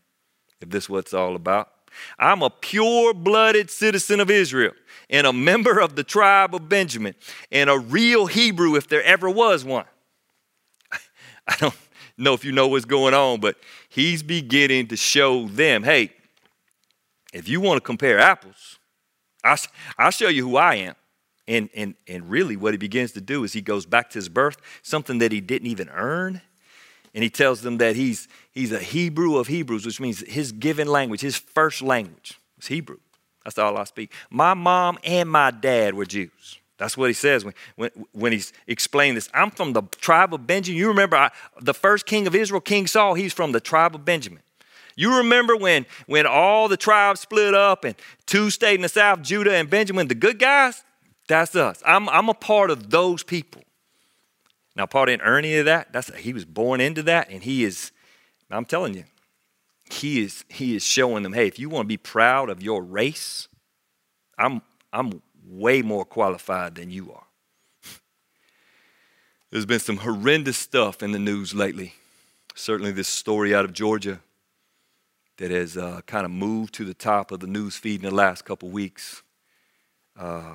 if 0.60 0.70
this 0.70 0.84
is 0.84 0.90
what 0.90 0.98
it's 0.98 1.14
all 1.14 1.36
about. 1.36 1.70
I'm 2.18 2.42
a 2.42 2.50
pure 2.50 3.14
blooded 3.14 3.70
citizen 3.70 4.20
of 4.20 4.30
Israel 4.30 4.72
and 5.08 5.26
a 5.26 5.32
member 5.32 5.80
of 5.80 5.96
the 5.96 6.04
tribe 6.04 6.54
of 6.54 6.68
Benjamin 6.68 7.14
and 7.50 7.70
a 7.70 7.78
real 7.78 8.26
Hebrew 8.26 8.76
if 8.76 8.88
there 8.88 9.02
ever 9.02 9.30
was 9.30 9.64
one. 9.64 9.86
I 11.48 11.56
don't 11.56 11.74
know 12.16 12.34
if 12.34 12.44
you 12.44 12.52
know 12.52 12.68
what's 12.68 12.84
going 12.84 13.14
on, 13.14 13.40
but 13.40 13.56
he's 13.88 14.22
beginning 14.22 14.88
to 14.88 14.96
show 14.96 15.46
them 15.48 15.82
hey, 15.82 16.12
if 17.32 17.48
you 17.48 17.60
want 17.60 17.76
to 17.76 17.80
compare 17.82 18.18
apples, 18.18 18.78
I'll, 19.44 19.58
I'll 19.98 20.10
show 20.10 20.28
you 20.28 20.48
who 20.48 20.56
I 20.56 20.76
am. 20.76 20.94
And, 21.48 21.70
and, 21.74 21.94
and 22.06 22.28
really, 22.28 22.56
what 22.56 22.74
he 22.74 22.78
begins 22.78 23.12
to 23.12 23.22
do 23.22 23.42
is 23.42 23.54
he 23.54 23.62
goes 23.62 23.86
back 23.86 24.10
to 24.10 24.18
his 24.18 24.28
birth, 24.28 24.58
something 24.82 25.18
that 25.18 25.32
he 25.32 25.40
didn't 25.40 25.66
even 25.66 25.88
earn. 25.88 26.42
And 27.14 27.24
he 27.24 27.30
tells 27.30 27.62
them 27.62 27.78
that 27.78 27.96
he's, 27.96 28.28
he's 28.52 28.70
a 28.70 28.78
Hebrew 28.78 29.38
of 29.38 29.46
Hebrews, 29.46 29.86
which 29.86 29.98
means 29.98 30.20
his 30.28 30.52
given 30.52 30.86
language, 30.86 31.22
his 31.22 31.36
first 31.38 31.80
language 31.80 32.38
was 32.58 32.66
Hebrew. 32.66 32.98
That's 33.44 33.56
all 33.56 33.78
I 33.78 33.84
speak. 33.84 34.12
My 34.28 34.52
mom 34.52 34.98
and 35.02 35.28
my 35.30 35.50
dad 35.50 35.94
were 35.94 36.04
Jews. 36.04 36.58
That's 36.76 36.98
what 36.98 37.08
he 37.08 37.14
says 37.14 37.46
when, 37.46 37.54
when, 37.76 37.90
when 38.12 38.32
he's 38.32 38.52
explaining 38.66 39.14
this. 39.14 39.30
I'm 39.32 39.50
from 39.50 39.72
the 39.72 39.82
tribe 40.00 40.34
of 40.34 40.46
Benjamin. 40.46 40.78
You 40.78 40.88
remember 40.88 41.16
I, 41.16 41.30
the 41.62 41.74
first 41.74 42.04
king 42.04 42.26
of 42.26 42.34
Israel, 42.34 42.60
King 42.60 42.86
Saul, 42.86 43.14
he's 43.14 43.32
from 43.32 43.52
the 43.52 43.60
tribe 43.60 43.94
of 43.94 44.04
Benjamin. 44.04 44.42
You 44.96 45.16
remember 45.16 45.56
when, 45.56 45.86
when 46.06 46.26
all 46.26 46.68
the 46.68 46.76
tribes 46.76 47.20
split 47.20 47.54
up 47.54 47.84
and 47.84 47.94
two 48.26 48.50
stayed 48.50 48.74
in 48.74 48.82
the 48.82 48.88
south, 48.88 49.22
Judah 49.22 49.54
and 49.54 49.70
Benjamin, 49.70 50.08
the 50.08 50.14
good 50.14 50.38
guys? 50.38 50.84
That's 51.28 51.54
us. 51.54 51.82
I'm, 51.86 52.08
I'm 52.08 52.28
a 52.28 52.34
part 52.34 52.70
of 52.70 52.90
those 52.90 53.22
people. 53.22 53.62
Now, 54.74 54.86
Paul 54.86 55.06
didn't 55.06 55.22
earn 55.22 55.44
any 55.44 55.56
of 55.56 55.66
that. 55.66 55.92
That's, 55.92 56.14
he 56.16 56.32
was 56.32 56.44
born 56.44 56.80
into 56.80 57.02
that, 57.04 57.30
and 57.30 57.42
he 57.42 57.64
is, 57.64 57.92
I'm 58.50 58.64
telling 58.64 58.94
you, 58.94 59.04
he 59.90 60.22
is 60.22 60.44
he 60.48 60.76
is 60.76 60.84
showing 60.84 61.22
them, 61.22 61.32
hey, 61.32 61.46
if 61.46 61.58
you 61.58 61.68
want 61.68 61.84
to 61.84 61.88
be 61.88 61.96
proud 61.96 62.50
of 62.50 62.62
your 62.62 62.82
race, 62.82 63.48
I'm 64.36 64.62
I'm 64.92 65.22
way 65.46 65.82
more 65.82 66.04
qualified 66.04 66.74
than 66.74 66.90
you 66.90 67.12
are. 67.12 67.24
There's 69.50 69.66
been 69.66 69.80
some 69.80 69.98
horrendous 69.98 70.58
stuff 70.58 71.02
in 71.02 71.12
the 71.12 71.18
news 71.18 71.54
lately. 71.54 71.94
Certainly, 72.54 72.92
this 72.92 73.08
story 73.08 73.54
out 73.54 73.64
of 73.64 73.72
Georgia 73.72 74.20
that 75.38 75.50
has 75.50 75.76
uh, 75.76 76.02
kind 76.06 76.24
of 76.24 76.30
moved 76.30 76.74
to 76.74 76.84
the 76.84 76.94
top 76.94 77.30
of 77.30 77.40
the 77.40 77.46
news 77.46 77.76
feed 77.76 78.02
in 78.02 78.08
the 78.08 78.14
last 78.14 78.44
couple 78.44 78.68
weeks 78.68 79.22
uh, 80.18 80.54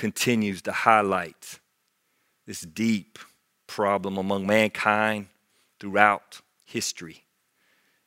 continues 0.00 0.62
to 0.62 0.72
highlight 0.72 1.60
this 2.46 2.62
deep 2.62 3.18
problem 3.66 4.16
among 4.16 4.46
mankind 4.46 5.26
throughout 5.78 6.40
history. 6.64 7.22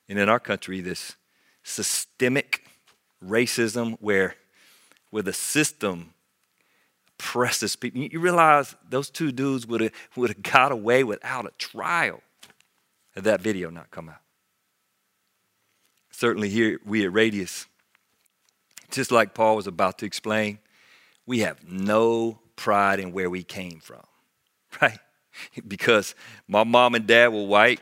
And 0.10 0.18
in 0.18 0.28
our 0.28 0.40
country, 0.40 0.82
this 0.82 1.16
systemic 1.62 2.66
racism 3.24 3.96
where, 4.02 4.36
where 5.12 5.22
the 5.22 5.34
system 5.34 6.14
oppresses 7.20 7.76
people. 7.76 8.02
You 8.02 8.20
realize 8.20 8.76
those 8.90 9.12
two 9.12 9.32
dudes 9.32 9.68
would 9.68 9.82
have, 9.82 9.92
would 10.16 10.32
have 10.32 10.42
got 10.52 10.72
away 10.72 11.04
without 11.04 11.46
a 11.46 11.52
trial 11.60 12.22
had 13.14 13.26
that 13.26 13.42
video 13.42 13.70
not 13.70 13.92
come 13.92 14.10
out. 14.10 14.22
Certainly, 16.10 16.50
here 16.50 16.80
we 16.84 17.06
at 17.06 17.14
Radius, 17.14 17.68
just 18.90 19.12
like 19.12 19.36
Paul 19.36 19.56
was 19.56 19.68
about 19.68 20.00
to 20.00 20.08
explain, 20.08 20.58
we 21.26 21.40
have 21.40 21.64
no 21.68 22.40
pride 22.56 23.00
in 23.00 23.12
where 23.12 23.30
we 23.30 23.44
came 23.44 23.80
from, 23.80 24.04
right? 24.82 25.00
Because 25.68 26.16
my 26.48 26.64
mom 26.64 26.96
and 26.96 27.08
dad 27.08 27.28
were 27.28 27.46
white, 27.46 27.82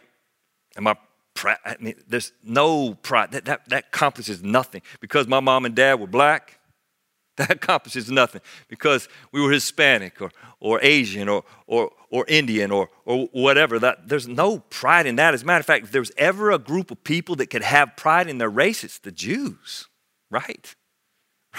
and 0.75 0.85
my 0.85 0.95
I 1.43 1.75
mean, 1.79 1.95
there's 2.07 2.33
no 2.43 2.93
pride. 2.93 3.31
That, 3.31 3.45
that, 3.45 3.69
that 3.69 3.85
accomplishes 3.87 4.43
nothing. 4.43 4.81
Because 4.99 5.27
my 5.27 5.39
mom 5.39 5.65
and 5.65 5.75
dad 5.75 5.99
were 5.99 6.07
black, 6.07 6.59
that 7.37 7.49
accomplishes 7.51 8.11
nothing. 8.11 8.41
Because 8.67 9.07
we 9.31 9.41
were 9.41 9.51
Hispanic 9.51 10.21
or, 10.21 10.31
or 10.59 10.79
Asian 10.83 11.29
or, 11.29 11.43
or, 11.67 11.91
or 12.09 12.25
Indian 12.27 12.71
or, 12.71 12.89
or 13.05 13.27
whatever, 13.31 13.79
that, 13.79 14.07
there's 14.07 14.27
no 14.27 14.59
pride 14.59 15.05
in 15.05 15.15
that. 15.15 15.33
As 15.33 15.43
a 15.43 15.45
matter 15.45 15.61
of 15.61 15.65
fact, 15.65 15.85
if 15.85 15.91
there's 15.91 16.11
ever 16.17 16.51
a 16.51 16.59
group 16.59 16.91
of 16.91 17.03
people 17.03 17.35
that 17.37 17.47
could 17.47 17.63
have 17.63 17.95
pride 17.95 18.27
in 18.27 18.37
their 18.37 18.49
race, 18.49 18.83
it's 18.83 18.99
the 18.99 19.11
Jews, 19.11 19.87
right? 20.29 20.75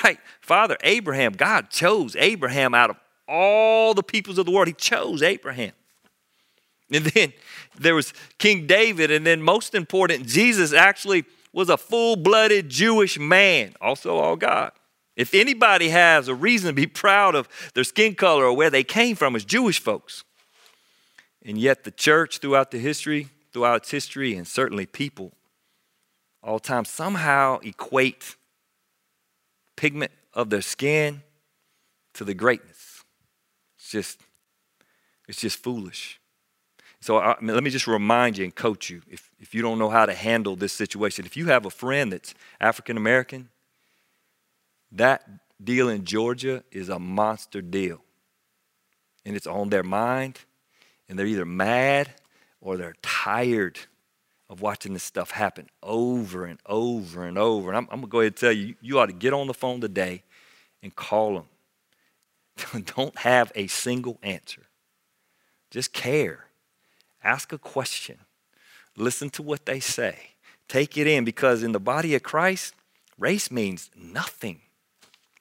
Right? 0.03 0.19
Father 0.41 0.77
Abraham, 0.83 1.33
God 1.33 1.71
chose 1.71 2.17
Abraham 2.17 2.75
out 2.75 2.91
of 2.91 2.97
all 3.29 3.95
the 3.95 4.03
peoples 4.03 4.39
of 4.39 4.47
the 4.47 4.53
world. 4.53 4.69
He 4.69 4.75
chose 4.75 5.23
Abraham. 5.23 5.73
And 6.91 7.07
then 7.07 7.33
there 7.79 7.95
was 7.95 8.13
King 8.39 8.67
David, 8.67 9.11
and 9.11 9.27
then 9.27 9.43
most 9.43 9.75
important, 9.75 10.27
Jesus 10.27 10.73
actually 10.73 11.25
was 11.53 11.69
a 11.69 11.77
full 11.77 12.17
blooded 12.17 12.69
Jewish 12.69 13.19
man, 13.19 13.75
also 13.81 14.17
all 14.17 14.37
God. 14.37 14.73
If 15.17 15.35
anybody 15.35 15.91
has 15.91 16.29
a 16.29 16.35
reason 16.35 16.69
to 16.69 16.73
be 16.75 16.87
proud 17.03 17.35
of 17.35 17.49
their 17.75 17.85
skin 17.85 18.15
color 18.15 18.45
or 18.45 18.53
where 18.55 18.71
they 18.71 18.85
came 18.85 19.17
from, 19.17 19.37
it's 19.37 19.45
Jewish 19.45 19.81
folks. 19.81 20.25
And 21.45 21.59
yet, 21.59 21.85
the 21.85 21.91
church 21.91 22.39
throughout 22.39 22.71
the 22.71 22.79
history, 22.79 23.29
throughout 23.53 23.83
its 23.83 23.91
history, 23.91 24.35
and 24.37 24.47
certainly 24.47 24.87
people, 24.87 25.33
all 26.43 26.59
time 26.59 26.85
somehow 26.85 27.59
equate 27.61 28.37
pigment 29.77 30.13
of 30.35 30.51
their 30.51 30.63
skin 30.63 31.23
to 32.15 32.25
the 32.25 32.35
greatness. 32.35 33.05
It's 33.77 33.91
just, 33.91 34.21
it's 35.29 35.41
just 35.41 35.59
foolish. 35.59 36.21
So 37.01 37.19
I, 37.19 37.37
let 37.43 37.65
me 37.65 37.71
just 37.71 37.87
remind 37.87 38.39
you 38.39 38.45
and 38.45 38.55
coach 38.55 38.89
you 38.89 39.03
if, 39.11 39.31
if 39.41 39.55
you 39.55 39.63
don't 39.63 39.79
know 39.79 39.91
how 39.91 40.07
to 40.07 40.15
handle 40.15 40.55
this 40.55 40.73
situation. 40.73 41.27
If 41.27 41.37
you 41.37 41.47
have 41.47 41.67
a 41.67 41.71
friend 41.71 42.13
that's 42.13 42.35
African 42.61 42.97
American, 42.97 43.49
that 44.93 45.29
deal 45.63 45.89
in 45.89 46.05
Georgia 46.05 46.63
is 46.71 46.89
a 46.89 46.99
monster 46.99 47.61
deal. 47.61 48.03
And 49.25 49.37
it's 49.37 49.47
on 49.47 49.71
their 49.71 49.83
mind, 49.83 50.41
and 51.09 51.19
they're 51.19 51.27
either 51.27 51.45
mad 51.45 52.11
or 52.61 52.77
they're 52.77 52.97
tired 53.03 53.79
of 54.53 54.61
watching 54.61 54.93
this 54.93 55.03
stuff 55.03 55.31
happen 55.31 55.67
over 55.83 56.45
and 56.45 56.61
over 56.67 57.25
and 57.25 57.39
over. 57.39 57.71
And 57.71 57.77
I'm, 57.79 57.89
I'm 57.91 58.01
going 58.01 58.03
to 58.03 58.09
go 58.09 58.21
ahead 58.21 58.33
and 58.33 58.37
tell 58.37 58.53
you, 58.53 58.75
you 58.83 58.99
ought 58.99 59.07
to 59.07 59.15
get 59.15 59.33
on 59.33 59.47
the 59.47 59.55
phone 59.55 59.81
today 59.81 60.23
and 60.83 60.95
call 60.95 61.35
them. 61.35 62.85
don't 62.97 63.19
have 63.21 63.51
a 63.55 63.67
single 63.67 64.19
answer, 64.23 64.67
just 65.71 65.95
care. 65.95 66.47
Ask 67.25 67.53
a 67.53 67.59
question. 67.59 68.19
listen 68.97 69.31
to 69.31 69.43
what 69.43 69.65
they 69.65 69.81
say. 69.81 70.17
Take 70.69 70.99
it 70.99 71.07
in 71.07 71.25
because 71.25 71.63
in 71.63 71.73
the 71.73 71.81
body 71.81 72.15
of 72.15 72.23
Christ, 72.23 72.75
race 73.19 73.51
means 73.51 73.91
nothing 73.97 74.61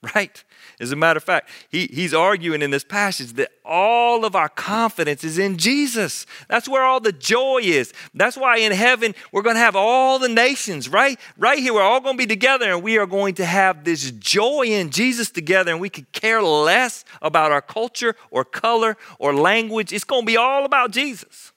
right? 0.16 0.44
As 0.80 0.92
a 0.92 0.96
matter 0.96 1.18
of 1.18 1.24
fact, 1.24 1.50
he, 1.70 1.88
he's 1.88 2.14
arguing 2.14 2.64
in 2.64 2.72
this 2.72 2.84
passage 2.84 3.34
that 3.34 3.52
all 3.64 4.26
of 4.26 4.36
our 4.36 4.50
confidence 4.50 5.24
is 5.24 5.38
in 5.38 5.58
Jesus. 5.58 6.26
That's 6.48 6.68
where 6.68 6.84
all 6.84 7.00
the 7.00 7.12
joy 7.12 7.60
is. 7.64 7.94
That's 8.16 8.36
why 8.36 8.58
in 8.58 8.72
heaven 8.72 9.14
we're 9.32 9.44
going 9.44 9.58
to 9.58 9.62
have 9.62 9.76
all 9.76 10.18
the 10.18 10.30
nations, 10.30 10.90
right? 10.90 11.20
Right 11.38 11.60
here, 11.60 11.74
we're 11.74 11.84
all 11.84 12.02
going 12.02 12.16
to 12.16 12.18
be 12.18 12.26
together 12.26 12.72
and 12.72 12.82
we 12.82 12.98
are 12.98 13.06
going 13.06 13.36
to 13.36 13.46
have 13.46 13.84
this 13.84 14.10
joy 14.12 14.64
in 14.66 14.90
Jesus 14.90 15.30
together 15.30 15.72
and 15.72 15.80
we 15.80 15.90
could 15.90 16.12
care 16.12 16.42
less 16.42 17.06
about 17.22 17.52
our 17.52 17.62
culture 17.62 18.16
or 18.32 18.44
color 18.44 18.98
or 19.20 19.36
language. 19.36 19.94
It's 19.94 20.04
going 20.04 20.24
to 20.24 20.28
be 20.28 20.38
all 20.38 20.66
about 20.66 20.92
Jesus. 20.92 21.52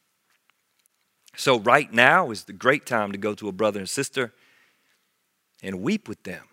So, 1.36 1.58
right 1.58 1.92
now 1.92 2.30
is 2.30 2.44
the 2.44 2.52
great 2.52 2.86
time 2.86 3.10
to 3.10 3.18
go 3.18 3.34
to 3.34 3.48
a 3.48 3.52
brother 3.52 3.80
and 3.80 3.88
sister 3.88 4.32
and 5.62 5.80
weep 5.80 6.08
with 6.08 6.22
them 6.22 6.44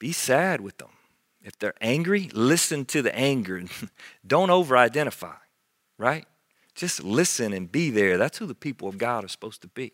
Be 0.00 0.10
sad 0.10 0.60
with 0.60 0.78
them. 0.78 0.88
If 1.42 1.58
they're 1.58 1.74
angry, 1.80 2.28
listen 2.32 2.84
to 2.86 3.02
the 3.02 3.14
anger. 3.14 3.62
Don't 4.26 4.50
over 4.50 4.76
identify, 4.76 5.36
right? 5.98 6.26
Just 6.74 7.04
listen 7.04 7.52
and 7.52 7.70
be 7.70 7.90
there. 7.90 8.18
That's 8.18 8.38
who 8.38 8.46
the 8.46 8.54
people 8.54 8.88
of 8.88 8.98
God 8.98 9.24
are 9.24 9.28
supposed 9.28 9.62
to 9.62 9.68
be. 9.68 9.92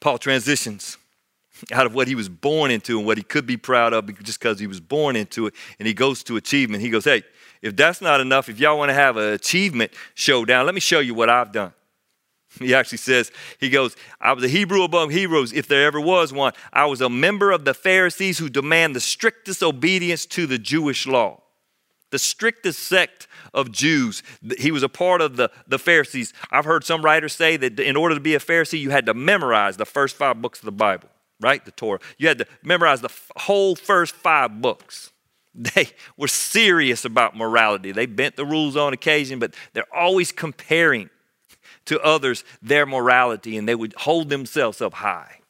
Paul 0.00 0.18
transitions 0.18 0.98
out 1.72 1.86
of 1.86 1.94
what 1.94 2.08
he 2.08 2.14
was 2.14 2.28
born 2.28 2.70
into 2.70 2.98
and 2.98 3.06
what 3.06 3.16
he 3.16 3.22
could 3.24 3.46
be 3.46 3.56
proud 3.56 3.92
of 3.92 4.06
just 4.22 4.40
because 4.40 4.58
he 4.58 4.66
was 4.66 4.80
born 4.80 5.16
into 5.16 5.46
it, 5.46 5.54
and 5.78 5.88
he 5.88 5.94
goes 5.94 6.22
to 6.24 6.36
achievement. 6.36 6.82
He 6.82 6.90
goes, 6.90 7.04
Hey, 7.04 7.22
if 7.62 7.74
that's 7.74 8.00
not 8.00 8.20
enough, 8.20 8.48
if 8.48 8.58
y'all 8.60 8.78
want 8.78 8.90
to 8.90 8.94
have 8.94 9.16
an 9.16 9.32
achievement 9.32 9.92
showdown, 10.14 10.66
let 10.66 10.74
me 10.74 10.80
show 10.80 11.00
you 11.00 11.14
what 11.14 11.28
I've 11.28 11.52
done. 11.52 11.72
He 12.58 12.74
actually 12.74 12.98
says, 12.98 13.30
he 13.58 13.70
goes, 13.70 13.96
I 14.20 14.32
was 14.32 14.44
a 14.44 14.48
Hebrew 14.48 14.82
among 14.82 15.10
Hebrews, 15.10 15.52
if 15.52 15.68
there 15.68 15.86
ever 15.86 16.00
was 16.00 16.32
one. 16.32 16.52
I 16.72 16.86
was 16.86 17.00
a 17.00 17.08
member 17.08 17.50
of 17.50 17.64
the 17.64 17.74
Pharisees 17.74 18.38
who 18.38 18.48
demand 18.48 18.96
the 18.96 19.00
strictest 19.00 19.62
obedience 19.62 20.26
to 20.26 20.46
the 20.46 20.58
Jewish 20.58 21.06
law. 21.06 21.42
The 22.10 22.18
strictest 22.18 22.80
sect 22.80 23.28
of 23.52 23.70
Jews. 23.70 24.22
He 24.58 24.70
was 24.70 24.82
a 24.82 24.88
part 24.88 25.20
of 25.20 25.36
the, 25.36 25.50
the 25.66 25.78
Pharisees. 25.78 26.32
I've 26.50 26.64
heard 26.64 26.84
some 26.84 27.02
writers 27.02 27.34
say 27.34 27.56
that 27.58 27.78
in 27.78 27.96
order 27.96 28.14
to 28.14 28.20
be 28.20 28.34
a 28.34 28.38
Pharisee, 28.38 28.80
you 28.80 28.90
had 28.90 29.06
to 29.06 29.14
memorize 29.14 29.76
the 29.76 29.84
first 29.84 30.16
five 30.16 30.40
books 30.40 30.60
of 30.60 30.64
the 30.64 30.72
Bible, 30.72 31.10
right? 31.40 31.62
The 31.62 31.70
Torah. 31.70 32.00
You 32.16 32.28
had 32.28 32.38
to 32.38 32.46
memorize 32.62 33.02
the 33.02 33.12
whole 33.36 33.76
first 33.76 34.14
five 34.14 34.62
books. 34.62 35.12
They 35.54 35.90
were 36.16 36.28
serious 36.28 37.04
about 37.04 37.36
morality. 37.36 37.92
They 37.92 38.06
bent 38.06 38.36
the 38.36 38.46
rules 38.46 38.76
on 38.76 38.92
occasion, 38.92 39.38
but 39.38 39.54
they're 39.72 39.92
always 39.94 40.30
comparing 40.30 41.10
to 41.88 42.00
others 42.00 42.44
their 42.62 42.86
morality 42.86 43.56
and 43.56 43.68
they 43.68 43.74
would 43.74 43.94
hold 43.94 44.28
themselves 44.28 44.80
up 44.80 44.94
high. 44.94 45.40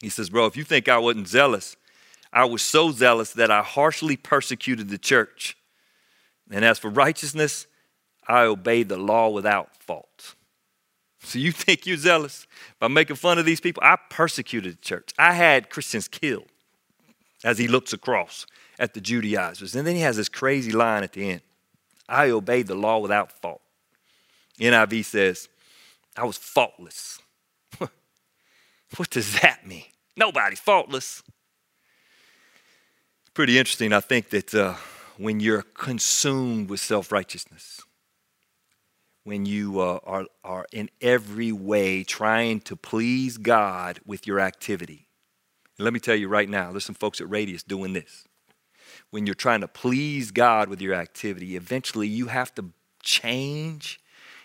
He 0.00 0.08
says, 0.08 0.30
Bro, 0.30 0.46
if 0.46 0.56
you 0.56 0.64
think 0.64 0.88
I 0.88 0.98
wasn't 0.98 1.28
zealous, 1.28 1.76
I 2.32 2.44
was 2.44 2.62
so 2.62 2.92
zealous 2.92 3.32
that 3.32 3.50
I 3.50 3.62
harshly 3.62 4.16
persecuted 4.16 4.88
the 4.88 4.98
church. 4.98 5.56
And 6.50 6.64
as 6.64 6.78
for 6.78 6.90
righteousness, 6.90 7.66
I 8.28 8.42
obeyed 8.42 8.88
the 8.88 8.96
law 8.96 9.30
without 9.30 9.74
fault. 9.74 10.34
So 11.22 11.38
you 11.38 11.52
think 11.52 11.86
you're 11.86 11.96
zealous 11.96 12.46
by 12.78 12.88
making 12.88 13.16
fun 13.16 13.38
of 13.38 13.46
these 13.46 13.60
people? 13.60 13.82
I 13.84 13.96
persecuted 14.10 14.74
the 14.74 14.82
church. 14.82 15.10
I 15.18 15.32
had 15.32 15.70
Christians 15.70 16.08
killed 16.08 16.48
as 17.42 17.58
he 17.58 17.68
looks 17.68 17.92
across 17.92 18.46
at 18.78 18.94
the 18.94 19.00
Judaizers. 19.00 19.74
And 19.74 19.86
then 19.86 19.96
he 19.96 20.02
has 20.02 20.16
this 20.16 20.28
crazy 20.28 20.72
line 20.72 21.02
at 21.02 21.12
the 21.12 21.30
end 21.30 21.40
I 22.08 22.30
obeyed 22.30 22.66
the 22.66 22.74
law 22.74 22.98
without 22.98 23.32
fault. 23.32 23.62
NIV 24.60 25.04
says, 25.04 25.48
I 26.16 26.24
was 26.24 26.36
faultless. 26.36 27.20
what 27.78 29.10
does 29.10 29.40
that 29.40 29.66
mean? 29.66 29.84
Nobody's 30.16 30.60
faultless. 30.60 31.22
Pretty 33.32 33.58
interesting, 33.58 33.92
I 33.92 34.00
think, 34.00 34.30
that 34.30 34.54
uh, 34.54 34.74
when 35.16 35.40
you're 35.40 35.62
consumed 35.62 36.68
with 36.68 36.80
self 36.80 37.12
righteousness, 37.12 37.80
when 39.24 39.46
you 39.46 39.80
uh, 39.80 40.00
are, 40.04 40.26
are 40.42 40.66
in 40.72 40.90
every 41.00 41.52
way 41.52 42.02
trying 42.02 42.60
to 42.60 42.76
please 42.76 43.38
God 43.38 44.00
with 44.04 44.26
your 44.26 44.40
activity. 44.40 45.06
And 45.78 45.84
let 45.84 45.94
me 45.94 46.00
tell 46.00 46.16
you 46.16 46.28
right 46.28 46.48
now, 46.48 46.70
there's 46.70 46.84
some 46.84 46.94
folks 46.94 47.20
at 47.20 47.30
Radius 47.30 47.62
doing 47.62 47.92
this. 47.92 48.24
When 49.10 49.26
you're 49.26 49.34
trying 49.34 49.60
to 49.60 49.68
please 49.68 50.30
God 50.30 50.68
with 50.68 50.80
your 50.80 50.94
activity, 50.94 51.56
eventually 51.56 52.08
you 52.08 52.26
have 52.26 52.54
to 52.56 52.66
change 53.02 53.99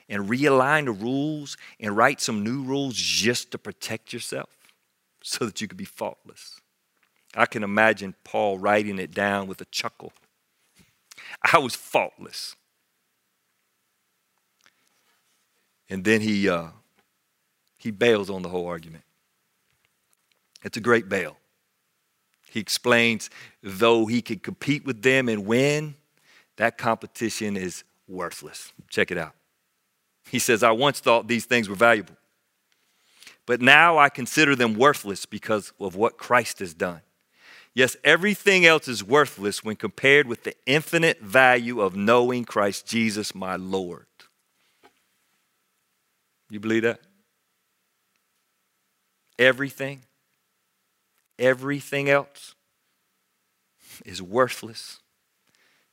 and 0.08 0.30
realign 0.30 0.86
the 0.86 0.92
rules 0.92 1.58
and 1.80 1.96
write 1.96 2.22
some 2.22 2.44
new 2.44 2.64
rules 2.64 2.96
just 2.96 3.52
to 3.52 3.58
protect 3.58 4.14
yourself 4.14 4.50
so 5.22 5.46
that 5.46 5.60
you 5.62 5.68
could 5.68 5.78
be 5.78 5.86
faultless. 5.86 6.62
I 7.36 7.46
can 7.46 7.64
imagine 7.64 8.16
Paul 8.24 8.60
writing 8.60 9.00
it 9.00 9.12
down 9.12 9.48
with 9.48 9.60
a 9.62 9.66
chuckle. 9.66 10.14
I 11.52 11.58
was 11.58 11.76
faultless. 11.76 12.56
And 15.90 16.04
then 16.04 16.22
he, 16.22 16.48
uh, 16.50 16.68
he 17.78 17.92
bails 17.92 18.30
on 18.30 18.42
the 18.42 18.50
whole 18.50 18.68
argument. 18.68 19.04
It's 20.64 20.78
a 20.78 20.82
great 20.82 21.10
bail. 21.10 21.38
He 22.50 22.60
explains, 22.60 23.30
though 23.62 24.06
he 24.06 24.22
could 24.22 24.42
compete 24.42 24.86
with 24.86 25.02
them 25.02 25.28
and 25.30 25.46
win, 25.46 25.96
that 26.56 26.78
competition 26.78 27.58
is 27.58 27.84
worthless. 28.08 28.72
Check 28.90 29.12
it 29.12 29.18
out. 29.18 29.34
He 30.30 30.40
says, 30.40 30.64
I 30.64 30.72
once 30.72 31.00
thought 31.00 31.28
these 31.28 31.46
things 31.46 31.70
were 31.70 31.76
valuable, 31.76 32.16
but 33.46 33.62
now 33.62 33.98
I 33.98 34.10
consider 34.10 34.56
them 34.56 34.76
worthless 34.76 35.26
because 35.26 35.72
of 35.80 35.96
what 35.96 36.18
Christ 36.18 36.60
has 36.60 36.74
done. 36.74 37.02
Yes, 37.74 37.98
everything 38.04 38.66
else 38.66 38.88
is 38.88 39.04
worthless 39.04 39.64
when 39.64 39.76
compared 39.76 40.28
with 40.28 40.44
the 40.44 40.56
infinite 40.66 41.22
value 41.22 41.82
of 41.82 41.96
knowing 41.96 42.46
Christ 42.46 42.88
Jesus, 42.88 43.36
my 43.36 43.58
Lord. 43.58 44.06
You 46.50 46.60
believe 46.60 46.84
that? 46.84 47.02
Everything, 49.38 50.04
everything 51.38 52.10
else 52.10 52.56
is 54.06 54.22
worthless 54.22 55.00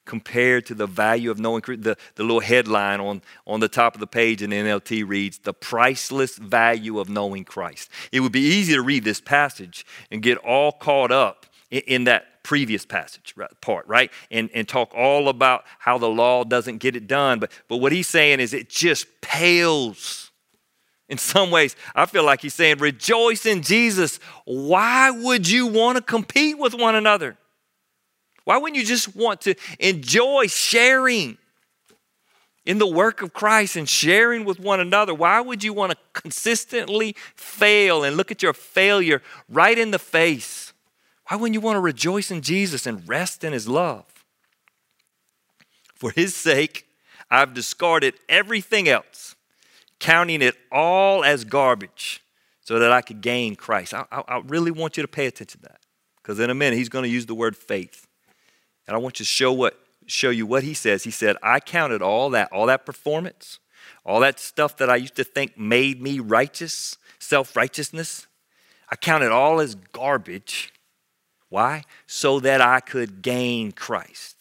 compared 0.04 0.66
to 0.66 0.74
the 0.74 0.86
value 0.86 1.30
of 1.30 1.38
knowing 1.38 1.62
the, 1.66 1.96
the 2.16 2.22
little 2.22 2.40
headline 2.40 3.00
on, 3.00 3.22
on 3.46 3.60
the 3.60 3.68
top 3.68 3.94
of 3.94 4.00
the 4.00 4.06
page 4.06 4.42
in 4.42 4.50
NLT 4.50 5.06
reads, 5.06 5.38
The 5.38 5.54
priceless 5.54 6.36
value 6.36 6.98
of 6.98 7.08
knowing 7.08 7.44
Christ. 7.44 7.90
It 8.10 8.20
would 8.20 8.32
be 8.32 8.40
easy 8.40 8.74
to 8.74 8.82
read 8.82 9.04
this 9.04 9.20
passage 9.20 9.86
and 10.10 10.22
get 10.22 10.38
all 10.38 10.72
caught 10.72 11.12
up 11.12 11.46
in, 11.70 11.82
in 11.86 12.04
that 12.04 12.42
previous 12.42 12.84
passage 12.84 13.34
right, 13.36 13.50
part, 13.60 13.86
right? 13.86 14.10
And, 14.30 14.50
and 14.54 14.68
talk 14.68 14.92
all 14.94 15.28
about 15.28 15.64
how 15.78 15.98
the 15.98 16.08
law 16.08 16.44
doesn't 16.44 16.78
get 16.78 16.96
it 16.96 17.06
done. 17.06 17.38
But, 17.38 17.52
but 17.68 17.76
what 17.76 17.92
he's 17.92 18.08
saying 18.08 18.40
is 18.40 18.52
it 18.52 18.68
just 18.68 19.06
pales. 19.20 20.30
In 21.08 21.18
some 21.18 21.50
ways, 21.50 21.76
I 21.94 22.06
feel 22.06 22.24
like 22.24 22.40
he's 22.40 22.54
saying, 22.54 22.78
Rejoice 22.78 23.44
in 23.44 23.62
Jesus. 23.62 24.18
Why 24.44 25.10
would 25.10 25.48
you 25.48 25.66
want 25.66 25.96
to 25.96 26.02
compete 26.02 26.58
with 26.58 26.74
one 26.74 26.94
another? 26.94 27.36
Why 28.44 28.56
wouldn't 28.56 28.78
you 28.78 28.84
just 28.84 29.14
want 29.14 29.40
to 29.42 29.54
enjoy 29.78 30.46
sharing 30.46 31.38
in 32.64 32.78
the 32.78 32.86
work 32.86 33.22
of 33.22 33.32
Christ 33.32 33.76
and 33.76 33.88
sharing 33.88 34.44
with 34.44 34.60
one 34.60 34.80
another? 34.80 35.14
Why 35.14 35.40
would 35.40 35.64
you 35.64 35.72
want 35.72 35.92
to 35.92 35.98
consistently 36.12 37.16
fail 37.34 38.04
and 38.04 38.16
look 38.16 38.30
at 38.30 38.42
your 38.42 38.52
failure 38.52 39.22
right 39.48 39.78
in 39.78 39.90
the 39.90 39.98
face? 39.98 40.72
Why 41.28 41.36
wouldn't 41.36 41.54
you 41.54 41.60
want 41.60 41.76
to 41.76 41.80
rejoice 41.80 42.30
in 42.30 42.42
Jesus 42.42 42.86
and 42.86 43.08
rest 43.08 43.44
in 43.44 43.52
his 43.52 43.68
love? 43.68 44.04
For 45.94 46.10
his 46.10 46.34
sake, 46.34 46.86
I've 47.30 47.54
discarded 47.54 48.14
everything 48.28 48.88
else, 48.88 49.36
counting 49.98 50.42
it 50.42 50.56
all 50.70 51.24
as 51.24 51.44
garbage 51.44 52.22
so 52.60 52.78
that 52.78 52.92
I 52.92 53.02
could 53.02 53.20
gain 53.20 53.56
Christ. 53.56 53.94
I, 53.94 54.04
I, 54.10 54.22
I 54.28 54.38
really 54.40 54.70
want 54.70 54.96
you 54.96 55.02
to 55.02 55.08
pay 55.08 55.26
attention 55.26 55.60
to 55.60 55.68
that 55.68 55.80
because 56.16 56.38
in 56.38 56.50
a 56.50 56.54
minute 56.54 56.76
he's 56.76 56.88
going 56.88 57.04
to 57.04 57.08
use 57.08 57.26
the 57.26 57.34
word 57.34 57.56
faith. 57.56 58.06
And 58.86 58.96
I 58.96 58.98
want 58.98 59.18
you 59.18 59.24
to 59.24 59.28
show 59.28 59.52
what 59.52 59.78
show 60.06 60.30
you 60.30 60.46
what 60.46 60.62
he 60.62 60.74
says. 60.74 61.04
He 61.04 61.10
said, 61.10 61.36
I 61.42 61.60
counted 61.60 62.02
all 62.02 62.30
that, 62.30 62.50
all 62.52 62.66
that 62.66 62.84
performance, 62.84 63.60
all 64.04 64.20
that 64.20 64.40
stuff 64.40 64.76
that 64.78 64.90
I 64.90 64.96
used 64.96 65.16
to 65.16 65.24
think 65.24 65.56
made 65.56 66.02
me 66.02 66.18
righteous, 66.18 66.96
self-righteousness. 67.18 68.26
I 68.90 68.96
counted 68.96 69.30
all 69.30 69.60
as 69.60 69.74
garbage. 69.74 70.72
Why? 71.48 71.84
So 72.06 72.40
that 72.40 72.60
I 72.60 72.80
could 72.80 73.22
gain 73.22 73.72
Christ. 73.72 74.36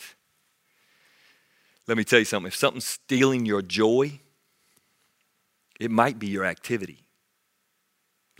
Let 1.88 1.97
me 1.97 2.04
tell 2.04 2.19
you 2.19 2.25
something. 2.25 2.47
If 2.47 2.56
something's 2.56 2.86
stealing 2.86 3.45
your 3.45 3.62
joy, 3.62 4.19
it 5.80 5.91
might 5.91 6.19
be 6.19 6.27
your 6.27 6.45
activity. 6.45 7.06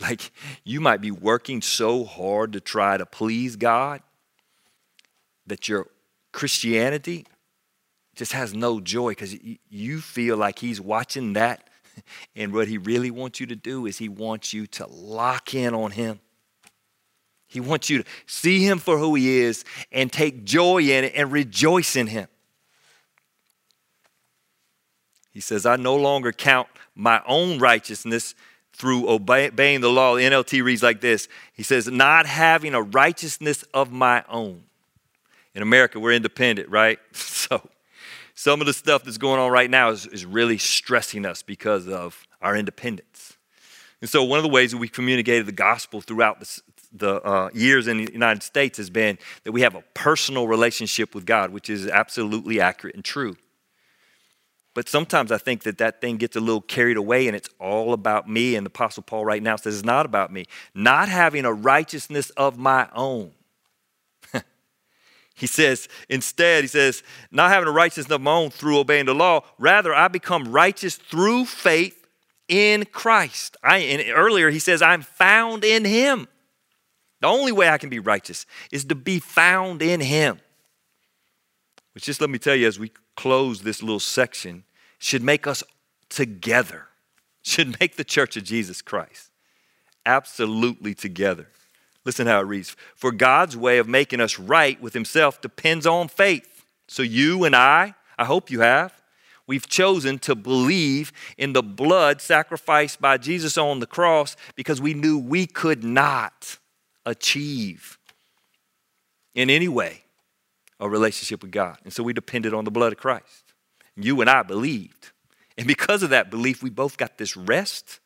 Like 0.00 0.32
you 0.64 0.80
might 0.80 1.00
be 1.00 1.10
working 1.10 1.62
so 1.62 2.04
hard 2.04 2.54
to 2.54 2.60
try 2.60 2.96
to 2.96 3.06
please 3.06 3.56
God 3.56 4.02
that 5.46 5.68
your 5.68 5.88
Christianity 6.32 7.26
just 8.14 8.32
has 8.32 8.54
no 8.54 8.80
joy 8.80 9.10
because 9.10 9.36
you 9.68 10.00
feel 10.00 10.36
like 10.36 10.58
he's 10.58 10.80
watching 10.80 11.34
that. 11.34 11.68
And 12.34 12.54
what 12.54 12.68
he 12.68 12.78
really 12.78 13.10
wants 13.10 13.38
you 13.38 13.44
to 13.48 13.54
do 13.54 13.84
is 13.84 13.98
he 13.98 14.08
wants 14.08 14.54
you 14.54 14.66
to 14.68 14.86
lock 14.86 15.52
in 15.52 15.74
on 15.74 15.90
him. 15.90 16.20
He 17.46 17.60
wants 17.60 17.90
you 17.90 18.02
to 18.02 18.08
see 18.24 18.66
him 18.66 18.78
for 18.78 18.96
who 18.96 19.14
he 19.14 19.40
is 19.40 19.62
and 19.92 20.10
take 20.10 20.44
joy 20.44 20.78
in 20.78 21.04
it 21.04 21.12
and 21.14 21.30
rejoice 21.30 21.94
in 21.94 22.06
him. 22.06 22.28
He 25.32 25.40
says, 25.40 25.66
I 25.66 25.76
no 25.76 25.94
longer 25.96 26.32
count 26.32 26.68
my 26.94 27.20
own 27.26 27.58
righteousness 27.58 28.34
through 28.72 29.08
obeying 29.08 29.82
the 29.82 29.90
law. 29.90 30.16
The 30.16 30.22
NLT 30.22 30.64
reads 30.64 30.82
like 30.82 31.02
this 31.02 31.28
He 31.52 31.62
says, 31.62 31.88
not 31.88 32.24
having 32.24 32.74
a 32.74 32.82
righteousness 32.82 33.64
of 33.74 33.92
my 33.92 34.24
own. 34.30 34.64
In 35.54 35.62
America, 35.62 36.00
we're 36.00 36.12
independent, 36.12 36.68
right? 36.68 36.98
So 37.42 37.60
some 38.34 38.60
of 38.60 38.66
the 38.66 38.72
stuff 38.72 39.04
that's 39.04 39.18
going 39.18 39.38
on 39.38 39.50
right 39.50 39.68
now 39.68 39.90
is, 39.90 40.06
is 40.06 40.24
really 40.24 40.56
stressing 40.56 41.26
us 41.26 41.42
because 41.42 41.86
of 41.88 42.26
our 42.40 42.56
independence. 42.56 43.36
And 44.00 44.08
so, 44.08 44.24
one 44.24 44.38
of 44.38 44.42
the 44.42 44.48
ways 44.48 44.70
that 44.70 44.78
we 44.78 44.88
communicated 44.88 45.46
the 45.46 45.52
gospel 45.52 46.00
throughout 46.00 46.40
the, 46.40 46.60
the 46.92 47.22
uh, 47.22 47.50
years 47.52 47.88
in 47.88 48.04
the 48.04 48.12
United 48.12 48.42
States 48.42 48.78
has 48.78 48.90
been 48.90 49.18
that 49.44 49.52
we 49.52 49.60
have 49.60 49.74
a 49.74 49.82
personal 49.94 50.48
relationship 50.48 51.14
with 51.14 51.26
God, 51.26 51.50
which 51.50 51.68
is 51.68 51.86
absolutely 51.88 52.60
accurate 52.60 52.94
and 52.94 53.04
true. 53.04 53.36
But 54.74 54.88
sometimes 54.88 55.30
I 55.30 55.38
think 55.38 55.64
that 55.64 55.78
that 55.78 56.00
thing 56.00 56.16
gets 56.16 56.34
a 56.34 56.40
little 56.40 56.62
carried 56.62 56.96
away 56.96 57.26
and 57.26 57.36
it's 57.36 57.50
all 57.60 57.92
about 57.92 58.28
me. 58.28 58.56
And 58.56 58.64
the 58.64 58.70
Apostle 58.70 59.02
Paul 59.02 59.24
right 59.24 59.42
now 59.42 59.56
says 59.56 59.76
it's 59.76 59.84
not 59.84 60.06
about 60.06 60.32
me. 60.32 60.46
Not 60.74 61.10
having 61.10 61.44
a 61.44 61.52
righteousness 61.52 62.30
of 62.30 62.58
my 62.58 62.88
own 62.94 63.32
he 65.42 65.48
says, 65.48 65.88
instead, 66.08 66.62
he 66.62 66.68
says, 66.68 67.02
not 67.32 67.50
having 67.50 67.68
a 67.68 67.72
righteousness 67.72 68.14
of 68.14 68.20
my 68.20 68.30
own 68.30 68.50
through 68.50 68.78
obeying 68.78 69.06
the 69.06 69.12
law, 69.12 69.40
rather, 69.58 69.92
I 69.92 70.06
become 70.06 70.44
righteous 70.44 70.94
through 70.94 71.46
faith 71.46 72.06
in 72.46 72.84
Christ. 72.84 73.56
I, 73.60 74.12
earlier, 74.14 74.50
he 74.50 74.60
says, 74.60 74.82
I'm 74.82 75.02
found 75.02 75.64
in 75.64 75.84
him. 75.84 76.28
The 77.22 77.26
only 77.26 77.50
way 77.50 77.68
I 77.68 77.78
can 77.78 77.90
be 77.90 77.98
righteous 77.98 78.46
is 78.70 78.84
to 78.84 78.94
be 78.94 79.18
found 79.18 79.82
in 79.82 79.98
him. 80.00 80.38
Which, 81.92 82.04
just 82.04 82.20
let 82.20 82.30
me 82.30 82.38
tell 82.38 82.54
you, 82.54 82.68
as 82.68 82.78
we 82.78 82.92
close 83.16 83.62
this 83.62 83.82
little 83.82 83.98
section, 83.98 84.62
should 85.00 85.24
make 85.24 85.48
us 85.48 85.64
together, 86.08 86.86
should 87.42 87.80
make 87.80 87.96
the 87.96 88.04
church 88.04 88.36
of 88.36 88.44
Jesus 88.44 88.80
Christ 88.80 89.32
absolutely 90.06 90.94
together. 90.94 91.48
Listen 92.04 92.26
how 92.26 92.40
it 92.40 92.44
reads 92.44 92.76
For 92.94 93.12
God's 93.12 93.56
way 93.56 93.78
of 93.78 93.88
making 93.88 94.20
us 94.20 94.38
right 94.38 94.80
with 94.80 94.94
Himself 94.94 95.40
depends 95.40 95.86
on 95.86 96.08
faith. 96.08 96.64
So 96.88 97.02
you 97.02 97.44
and 97.44 97.54
I, 97.54 97.94
I 98.18 98.24
hope 98.24 98.50
you 98.50 98.60
have, 98.60 98.92
we've 99.46 99.68
chosen 99.68 100.18
to 100.20 100.34
believe 100.34 101.12
in 101.38 101.52
the 101.52 101.62
blood 101.62 102.20
sacrificed 102.20 103.00
by 103.00 103.18
Jesus 103.18 103.56
on 103.56 103.80
the 103.80 103.86
cross 103.86 104.36
because 104.56 104.80
we 104.80 104.94
knew 104.94 105.18
we 105.18 105.46
could 105.46 105.84
not 105.84 106.58
achieve 107.06 107.98
in 109.34 109.48
any 109.48 109.68
way 109.68 110.02
a 110.78 110.88
relationship 110.88 111.42
with 111.42 111.52
God. 111.52 111.78
And 111.84 111.92
so 111.92 112.02
we 112.02 112.12
depended 112.12 112.52
on 112.52 112.64
the 112.64 112.70
blood 112.70 112.92
of 112.92 112.98
Christ. 112.98 113.54
You 113.96 114.20
and 114.20 114.28
I 114.28 114.42
believed. 114.42 115.12
And 115.56 115.66
because 115.66 116.02
of 116.02 116.10
that 116.10 116.30
belief, 116.30 116.62
we 116.62 116.70
both 116.70 116.96
got 116.96 117.18
this 117.18 117.36
rest, 117.36 118.00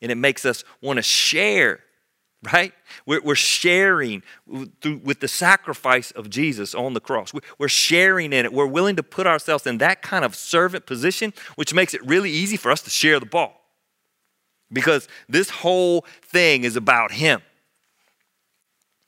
and 0.00 0.10
it 0.10 0.14
makes 0.14 0.44
us 0.46 0.64
want 0.80 0.96
to 0.96 1.02
share 1.02 1.80
right? 2.50 2.72
We're, 3.06 3.34
sharing 3.34 4.22
with 4.46 5.20
the 5.20 5.28
sacrifice 5.28 6.10
of 6.10 6.28
Jesus 6.28 6.74
on 6.74 6.94
the 6.94 7.00
cross. 7.00 7.32
We're 7.58 7.68
sharing 7.68 8.32
in 8.32 8.44
it. 8.44 8.52
We're 8.52 8.66
willing 8.66 8.96
to 8.96 9.02
put 9.02 9.26
ourselves 9.26 9.66
in 9.66 9.78
that 9.78 10.02
kind 10.02 10.24
of 10.24 10.34
servant 10.34 10.86
position, 10.86 11.32
which 11.54 11.72
makes 11.72 11.94
it 11.94 12.04
really 12.04 12.30
easy 12.30 12.56
for 12.56 12.70
us 12.70 12.82
to 12.82 12.90
share 12.90 13.20
the 13.20 13.26
ball. 13.26 13.60
Because 14.72 15.06
this 15.28 15.50
whole 15.50 16.04
thing 16.22 16.64
is 16.64 16.76
about 16.76 17.12
Him. 17.12 17.42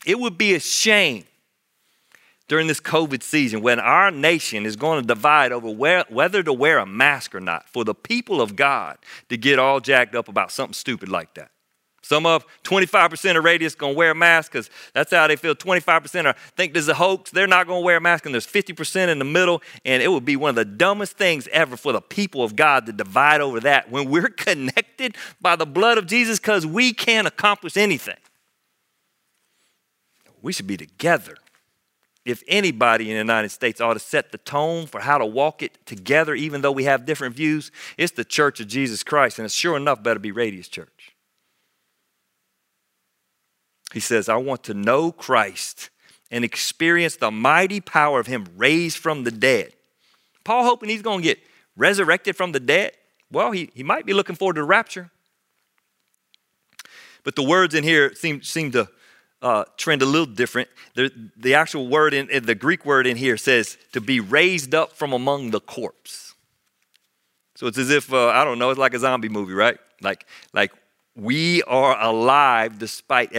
It 0.06 0.20
would 0.20 0.36
be 0.38 0.54
a 0.54 0.60
shame 0.60 1.24
during 2.46 2.66
this 2.66 2.80
COVID 2.80 3.22
season 3.22 3.62
when 3.62 3.80
our 3.80 4.10
nation 4.10 4.66
is 4.66 4.76
going 4.76 5.00
to 5.00 5.06
divide 5.06 5.50
over 5.50 5.70
where, 5.70 6.04
whether 6.10 6.42
to 6.42 6.52
wear 6.52 6.78
a 6.78 6.86
mask 6.86 7.34
or 7.34 7.40
not 7.40 7.68
for 7.68 7.84
the 7.84 7.94
people 7.94 8.42
of 8.42 8.54
God 8.54 8.98
to 9.30 9.36
get 9.36 9.58
all 9.58 9.80
jacked 9.80 10.14
up 10.14 10.28
about 10.28 10.52
something 10.52 10.74
stupid 10.74 11.08
like 11.08 11.34
that. 11.34 11.50
Some 12.04 12.26
of 12.26 12.44
25% 12.64 13.38
of 13.38 13.44
radius 13.44 13.74
to 13.76 13.88
wear 13.88 14.10
a 14.10 14.14
mask 14.14 14.52
because 14.52 14.68
that's 14.92 15.10
how 15.10 15.26
they 15.26 15.36
feel. 15.36 15.54
25% 15.54 16.26
are 16.26 16.36
think 16.54 16.74
this 16.74 16.82
is 16.82 16.90
a 16.90 16.94
hoax. 16.94 17.30
They're 17.30 17.46
not 17.46 17.64
to 17.64 17.80
wear 17.80 17.96
a 17.96 18.00
mask, 18.00 18.26
and 18.26 18.34
there's 18.34 18.46
50% 18.46 19.08
in 19.08 19.18
the 19.18 19.24
middle. 19.24 19.62
And 19.86 20.02
it 20.02 20.08
would 20.08 20.26
be 20.26 20.36
one 20.36 20.50
of 20.50 20.54
the 20.56 20.66
dumbest 20.66 21.16
things 21.16 21.48
ever 21.48 21.78
for 21.78 21.92
the 21.92 22.02
people 22.02 22.42
of 22.42 22.56
God 22.56 22.84
to 22.84 22.92
divide 22.92 23.40
over 23.40 23.58
that 23.60 23.90
when 23.90 24.10
we're 24.10 24.28
connected 24.28 25.16
by 25.40 25.56
the 25.56 25.64
blood 25.64 25.96
of 25.96 26.06
Jesus 26.06 26.38
because 26.38 26.66
we 26.66 26.92
can't 26.92 27.26
accomplish 27.26 27.78
anything. 27.78 28.18
We 30.42 30.52
should 30.52 30.66
be 30.66 30.76
together. 30.76 31.38
If 32.26 32.42
anybody 32.46 33.04
in 33.04 33.14
the 33.14 33.18
United 33.18 33.48
States 33.48 33.80
ought 33.80 33.94
to 33.94 33.98
set 33.98 34.30
the 34.30 34.38
tone 34.38 34.86
for 34.86 35.00
how 35.00 35.16
to 35.16 35.24
walk 35.24 35.62
it 35.62 35.78
together, 35.86 36.34
even 36.34 36.60
though 36.60 36.72
we 36.72 36.84
have 36.84 37.06
different 37.06 37.34
views, 37.34 37.72
it's 37.96 38.12
the 38.12 38.26
Church 38.26 38.60
of 38.60 38.68
Jesus 38.68 39.02
Christ. 39.02 39.38
And 39.38 39.46
it's 39.46 39.54
sure 39.54 39.74
enough 39.74 40.02
better 40.02 40.20
be 40.20 40.32
Radius 40.32 40.68
Church. 40.68 41.13
He 43.94 44.00
says, 44.00 44.28
I 44.28 44.36
want 44.36 44.64
to 44.64 44.74
know 44.74 45.12
Christ 45.12 45.88
and 46.30 46.44
experience 46.44 47.16
the 47.16 47.30
mighty 47.30 47.80
power 47.80 48.20
of 48.20 48.26
Him 48.26 48.46
raised 48.56 48.98
from 48.98 49.24
the 49.24 49.30
dead. 49.30 49.72
Paul 50.42 50.64
hoping 50.64 50.90
he's 50.90 51.00
going 51.00 51.20
to 51.20 51.22
get 51.22 51.38
resurrected 51.76 52.36
from 52.36 52.52
the 52.52 52.60
dead. 52.60 52.92
Well, 53.30 53.52
he, 53.52 53.70
he 53.72 53.82
might 53.82 54.04
be 54.04 54.12
looking 54.12 54.36
forward 54.36 54.54
to 54.54 54.60
the 54.60 54.66
rapture. 54.66 55.10
But 57.22 57.36
the 57.36 57.42
words 57.42 57.74
in 57.74 57.84
here 57.84 58.14
seem, 58.14 58.42
seem 58.42 58.72
to 58.72 58.88
uh, 59.40 59.64
trend 59.76 60.02
a 60.02 60.06
little 60.06 60.26
different. 60.26 60.68
The, 60.94 61.10
the 61.36 61.54
actual 61.54 61.88
word 61.88 62.14
in 62.14 62.44
the 62.44 62.54
Greek 62.54 62.84
word 62.84 63.06
in 63.06 63.16
here 63.16 63.36
says 63.36 63.78
to 63.92 64.00
be 64.00 64.18
raised 64.18 64.74
up 64.74 64.92
from 64.92 65.12
among 65.12 65.50
the 65.50 65.60
corpse. 65.60 66.34
So 67.54 67.68
it's 67.68 67.78
as 67.78 67.90
if 67.90 68.12
uh, 68.12 68.28
I 68.28 68.44
don't 68.44 68.58
know. 68.58 68.70
It's 68.70 68.78
like 68.78 68.94
a 68.94 68.98
zombie 68.98 69.28
movie, 69.28 69.54
right? 69.54 69.78
Like 70.02 70.26
like 70.52 70.72
we 71.14 71.62
are 71.64 72.00
alive 72.00 72.78
despite 72.78 73.32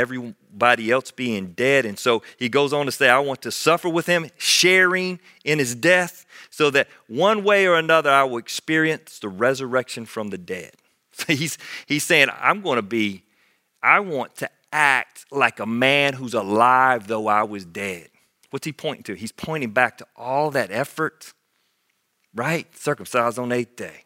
everybody 0.56 0.90
else 0.90 1.12
being 1.12 1.52
dead. 1.52 1.86
And 1.86 2.00
so 2.00 2.24
he 2.38 2.48
goes 2.48 2.72
on 2.72 2.86
to 2.86 2.92
say, 2.92 3.10
I 3.10 3.20
want 3.20 3.42
to 3.42 3.52
suffer 3.52 3.90
with 3.90 4.06
him, 4.06 4.30
sharing 4.38 5.20
in 5.44 5.60
his 5.60 5.76
death, 5.76 6.26
so 6.50 6.70
that 6.70 6.88
one 7.08 7.44
way 7.44 7.68
or 7.68 7.76
another 7.76 8.10
I 8.10 8.24
will 8.24 8.38
experience 8.38 9.20
the 9.20 9.28
resurrection 9.28 10.06
from 10.06 10.30
the 10.30 10.38
dead. 10.38 10.72
So 11.18 11.34
he's, 11.34 11.58
he's 11.86 12.04
saying, 12.04 12.28
I'm 12.42 12.60
going 12.60 12.76
to 12.76 12.82
be, 12.82 13.24
I 13.82 14.02
want 14.02 14.36
to 14.38 14.50
act 14.74 15.24
like 15.32 15.62
a 15.62 15.66
man 15.66 16.12
who's 16.12 16.34
alive 16.34 17.08
though 17.08 17.28
I 17.28 17.44
was 17.44 17.64
dead. 17.64 18.10
What's 18.50 18.66
he 18.66 18.74
pointing 18.74 19.04
to? 19.04 19.14
He's 19.14 19.32
pointing 19.32 19.70
back 19.70 19.98
to 20.00 20.08
all 20.18 20.52
that 20.52 20.72
effort, 20.72 21.32
right? 22.34 22.68
Circumcised 22.78 23.40
on 23.40 23.54
eighth 23.54 23.78
day, 23.78 24.04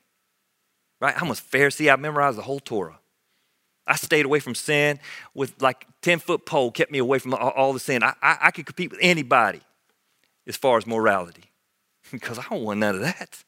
right? 1.01 1.19
I'm 1.19 1.31
a 1.31 1.33
Pharisee. 1.33 1.91
I 1.91 1.95
memorized 1.95 2.37
the 2.37 2.43
whole 2.43 2.59
Torah. 2.59 2.99
I 3.89 3.95
stayed 3.95 4.25
away 4.25 4.39
from 4.39 4.55
sin 4.55 4.99
with 5.33 5.61
like 5.61 5.87
10 6.03 6.19
foot 6.19 6.45
pole, 6.45 6.71
kept 6.71 6.91
me 6.91 6.99
away 6.99 7.17
from 7.19 7.33
all, 7.33 7.73
the 7.73 7.79
sin. 7.79 8.03
I, 8.03 8.13
I, 8.21 8.37
I 8.43 8.51
could 8.51 8.67
compete 8.67 8.91
with 8.91 8.99
anybody 9.01 9.61
as 10.47 10.55
far 10.55 10.77
as 10.77 10.85
morality 10.85 11.51
because 12.11 12.37
I 12.37 12.43
don't 12.49 12.63
want 12.63 12.79
none 12.79 12.95
of 12.95 13.01
that. 13.01 13.43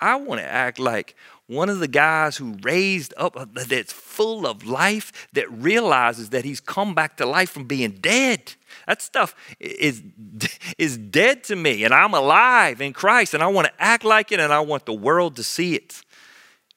I 0.00 0.16
want 0.16 0.40
to 0.40 0.46
act 0.46 0.78
like 0.78 1.14
one 1.46 1.68
of 1.68 1.78
the 1.78 1.88
guys 1.88 2.36
who 2.36 2.56
raised 2.62 3.14
up 3.16 3.36
uh, 3.36 3.46
that's 3.68 3.92
full 3.92 4.46
of 4.46 4.66
life 4.66 5.28
that 5.32 5.50
realizes 5.50 6.30
that 6.30 6.44
he's 6.44 6.60
come 6.60 6.94
back 6.94 7.16
to 7.18 7.26
life 7.26 7.50
from 7.50 7.64
being 7.64 7.92
dead. 7.92 8.54
That 8.86 9.00
stuff 9.00 9.34
is, 9.60 10.02
is 10.78 10.98
dead 10.98 11.44
to 11.44 11.56
me, 11.56 11.84
and 11.84 11.94
I'm 11.94 12.14
alive 12.14 12.80
in 12.80 12.92
Christ, 12.92 13.32
and 13.32 13.42
I 13.42 13.46
want 13.46 13.68
to 13.68 13.72
act 13.78 14.04
like 14.04 14.32
it, 14.32 14.40
and 14.40 14.52
I 14.52 14.60
want 14.60 14.86
the 14.86 14.92
world 14.92 15.36
to 15.36 15.44
see 15.44 15.76
it. 15.76 16.02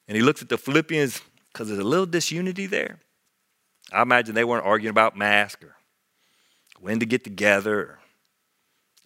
And 0.06 0.16
he 0.16 0.22
looks 0.22 0.40
at 0.40 0.48
the 0.48 0.58
Philippians 0.58 1.20
because 1.56 1.68
there's 1.68 1.80
a 1.80 1.84
little 1.84 2.04
disunity 2.04 2.66
there. 2.66 2.98
I 3.90 4.02
imagine 4.02 4.34
they 4.34 4.44
weren't 4.44 4.66
arguing 4.66 4.90
about 4.90 5.16
masks 5.16 5.64
or 5.64 5.74
when 6.78 7.00
to 7.00 7.06
get 7.06 7.24
together 7.24 7.80
or 7.80 7.98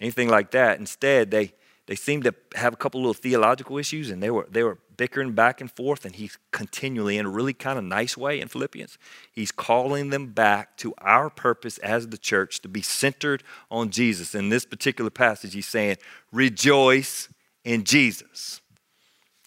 anything 0.01 0.29
like 0.29 0.51
that. 0.51 0.81
Instead, 0.81 1.31
they, 1.31 1.53
they 1.87 1.95
seemed 1.95 2.25
to 2.25 2.35
have 2.57 2.73
a 2.73 2.77
couple 2.77 3.01
little 3.01 3.15
theological 3.15 3.79
issues 3.79 4.11
and 4.11 4.21
they 4.21 4.33
were, 4.33 4.49
they 4.51 4.65
were 4.65 4.79
bickering 4.97 5.31
back 5.31 5.61
and 5.61 5.71
forth. 5.71 6.05
And 6.05 6.17
he's 6.17 6.39
continually, 6.51 7.19
in 7.19 7.27
a 7.27 7.29
really 7.29 7.55
kind 7.55 7.79
of 7.79 7.85
nice 7.85 8.17
way 8.17 8.41
in 8.41 8.49
Philippians, 8.49 8.99
he's 9.31 9.53
calling 9.53 10.11
them 10.11 10.33
back 10.33 10.77
to 10.79 10.93
our 10.99 11.31
purpose 11.31 11.79
as 11.79 12.09
the 12.09 12.19
church 12.19 12.63
to 12.63 12.69
be 12.69 12.83
centered 12.83 13.45
on 13.71 13.91
Jesus. 13.91 14.35
In 14.35 14.49
this 14.49 14.65
particular 14.65 15.11
passage, 15.11 15.55
he's 15.55 15.69
saying, 15.69 15.99
Rejoice 16.33 17.29
in 17.63 17.85
Jesus. 17.85 18.61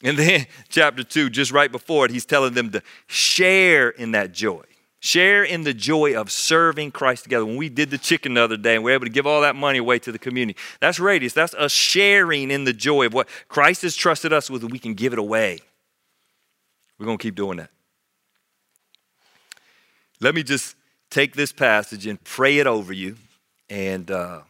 And 0.04 0.18
then, 0.18 0.46
chapter 0.70 1.04
2, 1.04 1.30
just 1.30 1.52
right 1.52 1.72
before 1.72 2.06
it, 2.06 2.12
he's 2.12 2.26
telling 2.26 2.54
them 2.54 2.72
to 2.72 2.84
share 3.08 3.90
in 3.90 4.12
that 4.12 4.34
joy. 4.34 4.62
Share 5.00 5.44
in 5.44 5.64
the 5.64 5.74
joy 5.74 6.16
of 6.16 6.32
serving 6.32 6.92
Christ 6.92 7.24
together. 7.24 7.46
When 7.46 7.58
we 7.58 7.68
did 7.68 7.90
the 7.90 7.98
chicken 7.98 8.36
the 8.36 8.42
other 8.42 8.56
day 8.56 8.76
and 8.76 8.84
we 8.84 8.92
are 8.92 8.96
able 8.96 9.06
to 9.06 9.12
give 9.12 9.28
all 9.28 9.42
that 9.42 9.56
money 9.56 9.80
away 9.80 10.00
to 10.00 10.12
the 10.14 10.20
community, 10.20 10.58
that's 10.80 10.98
radius. 11.00 11.34
That's 11.34 11.54
us 11.56 11.74
sharing 11.74 12.52
in 12.52 12.64
the 12.64 12.72
joy 12.72 13.08
of 13.08 13.14
what 13.14 13.28
Christ 13.50 13.82
has 13.82 13.98
trusted 13.98 14.32
us 14.32 14.50
with, 14.50 14.62
and 14.62 14.72
we 14.72 14.80
can 14.80 14.94
give 14.94 15.12
it 15.12 15.20
away. 15.20 15.60
We're 16.98 17.06
going 17.06 17.18
to 17.18 17.22
keep 17.22 17.36
doing 17.36 17.58
that. 17.58 17.70
Let 20.22 20.36
me 20.36 20.44
just 20.44 20.78
take 21.10 21.36
this 21.36 21.52
passage 21.52 22.08
and 22.08 22.24
pray 22.24 22.60
it 22.60 22.68
over 22.68 22.94
you, 22.94 23.18
and 23.70 24.10
uh, 24.10 24.42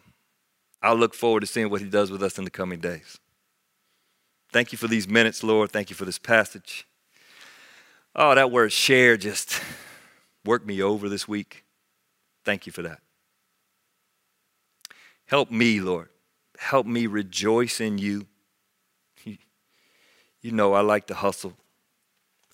I'll 0.84 0.96
look 0.96 1.16
forward 1.16 1.40
to 1.40 1.48
seeing 1.48 1.72
what 1.72 1.82
He 1.82 1.90
does 1.90 2.12
with 2.12 2.22
us 2.22 2.38
in 2.38 2.44
the 2.44 2.52
coming 2.52 2.80
days. 2.80 3.18
Thank 4.54 4.72
you 4.72 4.78
for 4.78 4.88
these 4.88 5.08
minutes, 5.08 5.44
Lord. 5.44 5.72
Thank 5.72 5.90
you 5.90 5.96
for 5.96 6.06
this 6.06 6.20
passage. 6.20 6.86
Oh, 8.16 8.36
that 8.36 8.52
word 8.52 8.72
share 8.72 9.18
just 9.18 9.60
worked 10.46 10.68
me 10.68 10.80
over 10.80 11.10
this 11.10 11.28
week. 11.28 11.66
Thank 12.46 12.68
you 12.68 12.72
for 12.72 12.84
that. 12.84 13.00
Help 15.26 15.50
me, 15.50 15.80
Lord. 15.80 16.10
Help 16.60 16.86
me 16.86 17.08
rejoice 17.08 17.82
in 17.82 17.98
you. 17.98 18.28
You 20.42 20.52
know, 20.52 20.74
I 20.74 20.82
like 20.82 21.08
to 21.08 21.14
hustle. 21.14 21.54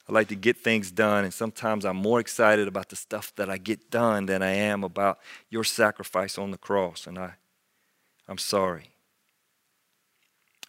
I 0.07 0.13
like 0.13 0.27
to 0.27 0.35
get 0.35 0.57
things 0.57 0.91
done, 0.91 1.23
and 1.23 1.33
sometimes 1.33 1.85
I'm 1.85 1.97
more 1.97 2.19
excited 2.19 2.67
about 2.67 2.89
the 2.89 2.95
stuff 2.95 3.33
that 3.35 3.49
I 3.49 3.57
get 3.57 3.89
done 3.89 4.27
than 4.27 4.43
I 4.43 4.51
am 4.51 4.83
about 4.83 5.17
your 5.49 5.63
sacrifice 5.63 6.37
on 6.37 6.51
the 6.51 6.59
cross. 6.59 7.07
And 7.07 7.17
I, 7.17 7.33
I'm 8.27 8.37
sorry. 8.37 8.91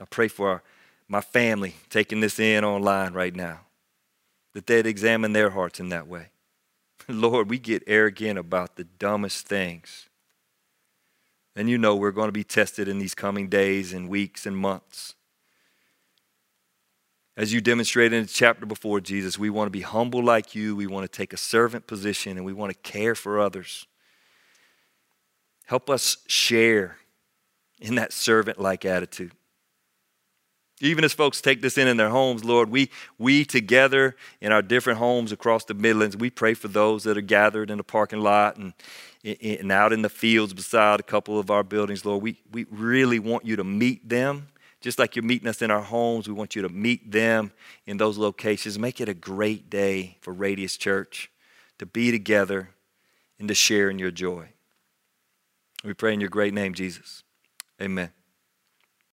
I 0.00 0.06
pray 0.06 0.28
for 0.28 0.48
our, 0.48 0.62
my 1.10 1.20
family 1.20 1.74
taking 1.90 2.20
this 2.20 2.38
in 2.38 2.64
online 2.64 3.12
right 3.12 3.34
now, 3.34 3.62
that 4.54 4.68
they'd 4.68 4.86
examine 4.86 5.32
their 5.32 5.50
hearts 5.50 5.80
in 5.80 5.88
that 5.88 6.06
way. 6.06 6.28
Lord, 7.08 7.50
we 7.50 7.58
get 7.58 7.82
arrogant 7.88 8.38
about 8.38 8.76
the 8.76 8.84
dumbest 8.84 9.48
things. 9.48 10.08
And 11.56 11.68
you 11.68 11.78
know 11.78 11.96
we're 11.96 12.12
going 12.12 12.28
to 12.28 12.32
be 12.32 12.44
tested 12.44 12.86
in 12.86 13.00
these 13.00 13.16
coming 13.16 13.48
days 13.48 13.92
and 13.92 14.08
weeks 14.08 14.46
and 14.46 14.56
months. 14.56 15.16
As 17.36 17.52
you 17.52 17.60
demonstrated 17.60 18.12
in 18.12 18.22
the 18.22 18.28
chapter 18.28 18.64
before, 18.64 19.00
Jesus, 19.00 19.36
we 19.36 19.50
want 19.50 19.66
to 19.66 19.72
be 19.72 19.80
humble 19.80 20.22
like 20.22 20.54
you. 20.54 20.76
We 20.76 20.86
want 20.86 21.10
to 21.10 21.16
take 21.16 21.32
a 21.32 21.36
servant 21.36 21.88
position 21.88 22.36
and 22.36 22.46
we 22.46 22.52
want 22.52 22.70
to 22.70 22.78
care 22.88 23.16
for 23.16 23.40
others. 23.40 23.84
Help 25.66 25.90
us 25.90 26.18
share 26.28 26.98
in 27.80 27.96
that 27.96 28.12
servant 28.12 28.60
like 28.60 28.84
attitude. 28.84 29.32
Even 30.80 31.04
as 31.04 31.12
folks 31.12 31.42
take 31.42 31.60
this 31.60 31.76
in 31.76 31.86
in 31.86 31.98
their 31.98 32.08
homes, 32.08 32.42
Lord, 32.42 32.70
we, 32.70 32.90
we 33.18 33.44
together 33.44 34.16
in 34.40 34.50
our 34.50 34.62
different 34.62 34.98
homes 34.98 35.30
across 35.30 35.64
the 35.64 35.74
Midlands, 35.74 36.16
we 36.16 36.30
pray 36.30 36.54
for 36.54 36.68
those 36.68 37.04
that 37.04 37.18
are 37.18 37.22
gathered 37.22 37.70
in 37.70 37.76
the 37.76 37.84
parking 37.84 38.20
lot 38.20 38.56
and, 38.56 38.72
and 39.22 39.70
out 39.70 39.92
in 39.92 40.00
the 40.00 40.08
fields 40.08 40.54
beside 40.54 40.98
a 40.98 41.02
couple 41.02 41.38
of 41.38 41.50
our 41.50 41.62
buildings, 41.62 42.04
Lord. 42.06 42.22
We, 42.22 42.40
we 42.50 42.64
really 42.70 43.18
want 43.18 43.44
you 43.44 43.56
to 43.56 43.64
meet 43.64 44.08
them. 44.08 44.48
Just 44.80 44.98
like 44.98 45.14
you're 45.14 45.22
meeting 45.22 45.46
us 45.46 45.60
in 45.60 45.70
our 45.70 45.82
homes, 45.82 46.26
we 46.26 46.32
want 46.32 46.56
you 46.56 46.62
to 46.62 46.70
meet 46.70 47.12
them 47.12 47.52
in 47.84 47.98
those 47.98 48.16
locations. 48.16 48.78
Make 48.78 49.02
it 49.02 49.10
a 49.10 49.14
great 49.14 49.68
day 49.68 50.16
for 50.22 50.32
Radius 50.32 50.78
Church 50.78 51.30
to 51.78 51.84
be 51.84 52.10
together 52.10 52.70
and 53.38 53.46
to 53.48 53.54
share 53.54 53.90
in 53.90 53.98
your 53.98 54.10
joy. 54.10 54.48
We 55.84 55.92
pray 55.92 56.14
in 56.14 56.20
your 56.20 56.30
great 56.30 56.54
name, 56.54 56.72
Jesus. 56.72 57.22
Amen. 57.80 58.10